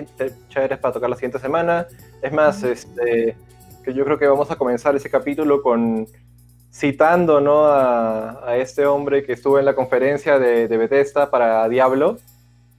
[0.49, 1.87] chéveres para tocar la siguiente semana.
[2.23, 3.37] Es más, este,
[3.85, 6.07] que yo creo que vamos a comenzar ese capítulo con
[6.75, 7.67] citando ¿no?
[7.67, 12.19] a, este hombre que estuvo en la conferencia de, de Bethesda para Diablo,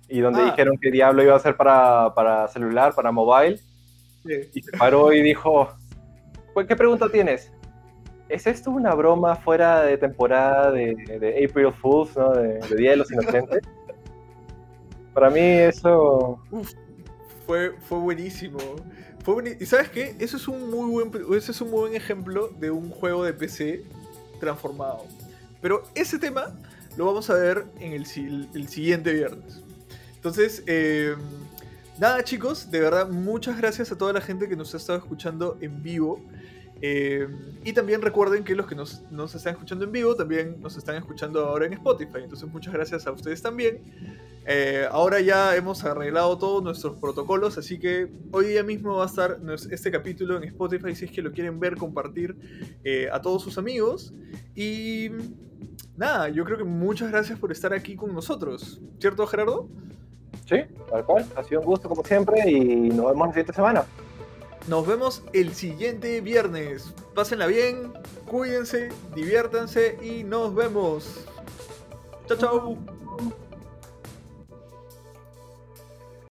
[0.09, 0.45] y donde ah.
[0.45, 3.59] dijeron que Diablo iba a ser para, para celular, para mobile,
[4.53, 5.69] y se paró y dijo,
[6.53, 7.51] pues, ¿qué pregunta tienes?
[8.27, 12.31] ¿Es esto una broma fuera de temporada de, de April Fools, ¿no?
[12.33, 13.61] de, Día de los Inocentes?
[15.13, 16.39] Para mí eso...
[17.45, 18.57] Fue, fue buenísimo.
[19.59, 20.15] ¿Y sabes qué?
[20.19, 23.33] Eso es, un muy buen, eso es un muy buen ejemplo de un juego de
[23.33, 23.83] PC
[24.39, 25.05] transformado.
[25.61, 26.55] Pero ese tema
[26.95, 28.05] lo vamos a ver en el,
[28.53, 29.63] el siguiente viernes.
[30.15, 31.15] Entonces, eh,
[31.97, 35.57] nada chicos, de verdad, muchas gracias a toda la gente que nos ha estado escuchando
[35.59, 36.21] en vivo.
[36.87, 37.27] Eh,
[37.63, 40.95] y también recuerden que los que nos, nos, están escuchando en vivo también nos están
[40.95, 42.19] escuchando ahora en Spotify.
[42.21, 43.81] Entonces muchas gracias a ustedes también.
[44.45, 49.07] Eh, ahora ya hemos arreglado todos nuestros protocolos, así que hoy día mismo va a
[49.07, 49.39] estar
[49.71, 52.35] este capítulo en Spotify si es que lo quieren ver, compartir
[52.83, 54.13] eh, a todos sus amigos.
[54.53, 55.09] Y
[55.97, 58.79] nada, yo creo que muchas gracias por estar aquí con nosotros.
[58.99, 59.67] ¿Cierto, Gerardo?
[60.47, 60.57] Sí,
[60.91, 61.25] tal cual.
[61.35, 63.85] Ha sido un gusto como siempre y nos vemos la siguiente semana.
[64.67, 66.93] Nos vemos el siguiente viernes.
[67.13, 67.93] Pásenla bien,
[68.25, 71.25] cuídense, diviértanse y nos vemos.
[72.27, 72.77] Chao, chao.